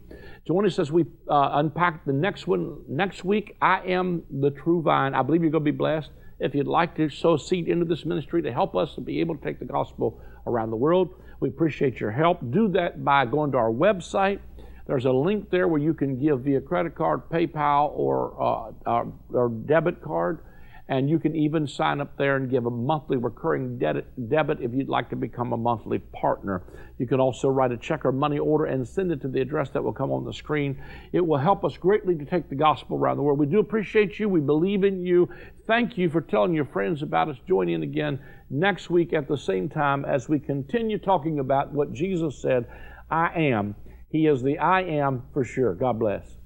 Join 0.46 0.64
us 0.66 0.78
as 0.78 0.92
we 0.92 1.04
uh, 1.28 1.50
unpack 1.54 2.04
the 2.04 2.12
next 2.12 2.46
one 2.46 2.82
next 2.88 3.24
week. 3.24 3.56
I 3.60 3.80
am 3.86 4.22
the 4.30 4.50
true 4.50 4.82
vine. 4.82 5.14
I 5.14 5.22
believe 5.22 5.42
you're 5.42 5.50
going 5.50 5.64
to 5.64 5.72
be 5.72 5.76
blessed. 5.76 6.10
If 6.38 6.54
you'd 6.54 6.66
like 6.66 6.96
to 6.96 7.08
sow 7.08 7.36
seed 7.36 7.68
into 7.68 7.84
this 7.84 8.04
ministry 8.04 8.42
to 8.42 8.52
help 8.52 8.76
us 8.76 8.94
to 8.94 9.00
be 9.00 9.20
able 9.20 9.36
to 9.36 9.44
take 9.44 9.58
the 9.58 9.64
gospel 9.64 10.20
around 10.46 10.70
the 10.70 10.76
world, 10.76 11.14
we 11.40 11.48
appreciate 11.48 12.00
your 12.00 12.10
help. 12.10 12.38
Do 12.50 12.68
that 12.68 13.04
by 13.04 13.26
going 13.26 13.52
to 13.52 13.58
our 13.58 13.70
website. 13.70 14.40
There's 14.86 15.06
a 15.06 15.12
link 15.12 15.50
there 15.50 15.66
where 15.66 15.80
you 15.80 15.94
can 15.94 16.20
give 16.20 16.40
via 16.40 16.60
credit 16.60 16.94
card, 16.94 17.28
PayPal, 17.30 17.90
or, 17.94 18.72
uh, 18.86 19.04
or 19.32 19.48
debit 19.48 20.02
card. 20.02 20.40
And 20.86 21.08
you 21.08 21.18
can 21.18 21.34
even 21.34 21.66
sign 21.66 22.02
up 22.02 22.18
there 22.18 22.36
and 22.36 22.50
give 22.50 22.66
a 22.66 22.70
monthly 22.70 23.16
recurring 23.16 23.78
debit 23.78 24.58
if 24.60 24.74
you'd 24.74 24.90
like 24.90 25.08
to 25.10 25.16
become 25.16 25.54
a 25.54 25.56
monthly 25.56 25.98
partner. 25.98 26.62
You 26.98 27.06
can 27.06 27.20
also 27.20 27.48
write 27.48 27.72
a 27.72 27.78
check 27.78 28.04
or 28.04 28.12
money 28.12 28.38
order 28.38 28.66
and 28.66 28.86
send 28.86 29.10
it 29.10 29.22
to 29.22 29.28
the 29.28 29.40
address 29.40 29.70
that 29.70 29.82
will 29.82 29.94
come 29.94 30.12
on 30.12 30.26
the 30.26 30.32
screen. 30.34 30.78
It 31.12 31.26
will 31.26 31.38
help 31.38 31.64
us 31.64 31.78
greatly 31.78 32.14
to 32.16 32.24
take 32.26 32.50
the 32.50 32.54
gospel 32.54 32.98
around 32.98 33.16
the 33.16 33.22
world. 33.22 33.38
We 33.38 33.46
do 33.46 33.60
appreciate 33.60 34.18
you. 34.18 34.28
We 34.28 34.40
believe 34.40 34.84
in 34.84 35.06
you. 35.06 35.26
Thank 35.66 35.96
you 35.96 36.10
for 36.10 36.20
telling 36.20 36.52
your 36.52 36.66
friends 36.66 37.00
about 37.00 37.30
us. 37.30 37.38
Join 37.48 37.70
in 37.70 37.82
again 37.82 38.20
next 38.50 38.90
week 38.90 39.14
at 39.14 39.26
the 39.26 39.38
same 39.38 39.70
time 39.70 40.04
as 40.04 40.28
we 40.28 40.38
continue 40.38 40.98
talking 40.98 41.38
about 41.38 41.72
what 41.72 41.94
Jesus 41.94 42.42
said 42.42 42.66
I 43.10 43.32
am. 43.34 43.74
He 44.10 44.26
is 44.26 44.42
the 44.42 44.58
I 44.58 44.82
am 44.82 45.22
for 45.32 45.44
sure. 45.44 45.74
God 45.74 45.98
bless. 45.98 46.36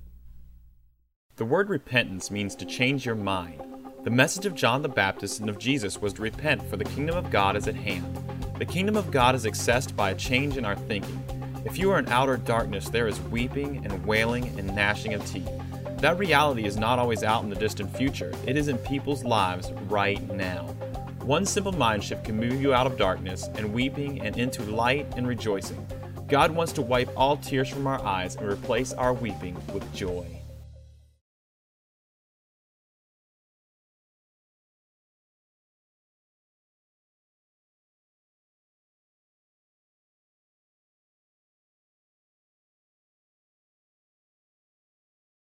The 1.34 1.44
word 1.44 1.68
repentance 1.68 2.30
means 2.30 2.54
to 2.54 2.64
change 2.64 3.04
your 3.04 3.14
mind. 3.16 3.62
The 4.04 4.10
message 4.10 4.46
of 4.46 4.54
John 4.54 4.82
the 4.82 4.88
Baptist 4.88 5.40
and 5.40 5.50
of 5.50 5.58
Jesus 5.58 6.00
was 6.00 6.12
to 6.14 6.22
repent, 6.22 6.62
for 6.70 6.76
the 6.76 6.84
kingdom 6.84 7.16
of 7.16 7.30
God 7.32 7.56
is 7.56 7.66
at 7.66 7.74
hand. 7.74 8.16
The 8.56 8.64
kingdom 8.64 8.96
of 8.96 9.10
God 9.10 9.34
is 9.34 9.44
accessed 9.44 9.96
by 9.96 10.10
a 10.10 10.14
change 10.14 10.56
in 10.56 10.64
our 10.64 10.76
thinking. 10.76 11.20
If 11.64 11.78
you 11.78 11.90
are 11.90 11.98
in 11.98 12.08
outer 12.08 12.36
darkness, 12.36 12.88
there 12.88 13.08
is 13.08 13.20
weeping 13.22 13.84
and 13.84 14.06
wailing 14.06 14.56
and 14.56 14.72
gnashing 14.72 15.14
of 15.14 15.26
teeth. 15.26 15.50
That 15.98 16.16
reality 16.16 16.64
is 16.64 16.76
not 16.76 17.00
always 17.00 17.24
out 17.24 17.42
in 17.42 17.50
the 17.50 17.56
distant 17.56 17.94
future, 17.96 18.32
it 18.46 18.56
is 18.56 18.68
in 18.68 18.78
people's 18.78 19.24
lives 19.24 19.72
right 19.88 20.22
now. 20.32 20.66
One 21.22 21.44
simple 21.44 21.72
mind 21.72 22.04
shift 22.04 22.24
can 22.24 22.36
move 22.36 22.62
you 22.62 22.72
out 22.72 22.86
of 22.86 22.96
darkness 22.96 23.48
and 23.56 23.74
weeping 23.74 24.20
and 24.20 24.38
into 24.38 24.62
light 24.62 25.12
and 25.16 25.26
rejoicing. 25.26 25.84
God 26.28 26.52
wants 26.52 26.72
to 26.74 26.82
wipe 26.82 27.10
all 27.16 27.36
tears 27.36 27.68
from 27.68 27.88
our 27.88 28.02
eyes 28.04 28.36
and 28.36 28.48
replace 28.48 28.92
our 28.92 29.12
weeping 29.12 29.56
with 29.72 29.92
joy. 29.92 30.37